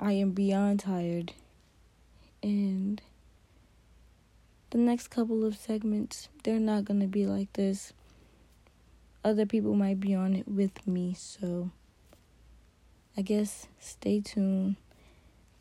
I 0.00 0.12
am 0.12 0.32
beyond 0.32 0.80
tired 0.80 1.34
and 2.42 3.00
the 4.70 4.78
next 4.78 5.08
couple 5.08 5.44
of 5.44 5.56
segments 5.56 6.28
they're 6.42 6.58
not 6.58 6.84
going 6.84 7.00
to 7.00 7.06
be 7.06 7.26
like 7.26 7.52
this. 7.54 7.92
Other 9.24 9.44
people 9.44 9.74
might 9.74 10.00
be 10.00 10.14
on 10.14 10.34
it 10.34 10.48
with 10.48 10.86
me, 10.86 11.14
so 11.14 11.70
I 13.16 13.22
guess 13.22 13.66
stay 13.78 14.20
tuned. 14.20 14.76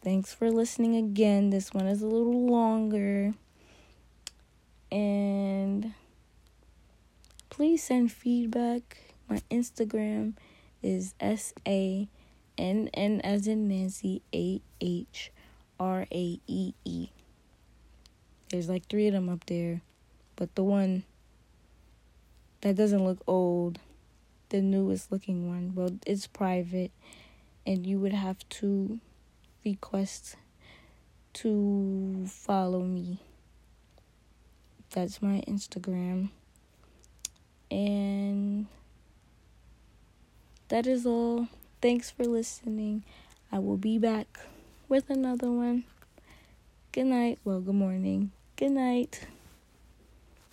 Thanks 0.01 0.33
for 0.33 0.49
listening 0.49 0.95
again. 0.95 1.49
This 1.49 1.73
one 1.73 1.87
is 1.87 2.01
a 2.01 2.07
little 2.07 2.47
longer. 2.47 3.33
And 4.91 5.93
please 7.59 7.83
send 7.83 8.09
feedback. 8.09 8.97
My 9.27 9.41
Instagram 9.51 10.31
is 10.81 11.13
S 11.19 11.53
A 11.67 12.07
N 12.57 12.89
N 12.93 13.19
as 13.19 13.47
in 13.47 13.67
Nancy 13.67 14.21
A 14.33 14.61
H 14.79 15.29
R 15.77 16.07
A 16.09 16.39
E 16.47 16.73
E. 16.85 17.09
There's 18.47 18.69
like 18.69 18.87
three 18.87 19.07
of 19.07 19.13
them 19.13 19.27
up 19.27 19.45
there, 19.47 19.81
but 20.37 20.55
the 20.55 20.63
one 20.63 21.03
that 22.61 22.77
doesn't 22.77 23.03
look 23.03 23.19
old, 23.27 23.79
the 24.47 24.61
newest 24.61 25.11
looking 25.11 25.49
one, 25.49 25.73
well, 25.75 25.91
it's 26.07 26.27
private, 26.27 26.91
and 27.67 27.85
you 27.85 27.99
would 27.99 28.13
have 28.13 28.37
to 28.61 29.01
request 29.65 30.37
to 31.33 32.25
follow 32.25 32.83
me. 32.83 33.19
That's 34.91 35.21
my 35.21 35.43
Instagram. 35.45 36.29
And 37.71 38.67
that 40.69 40.87
is 40.87 41.05
all. 41.05 41.47
Thanks 41.81 42.11
for 42.11 42.25
listening. 42.25 43.03
I 43.51 43.59
will 43.59 43.77
be 43.77 43.97
back 43.97 44.39
with 44.87 45.09
another 45.09 45.51
one. 45.51 45.85
Good 46.91 47.05
night. 47.05 47.39
Well, 47.43 47.61
good 47.61 47.75
morning. 47.75 48.31
Good 48.55 48.71
night. 48.71 49.25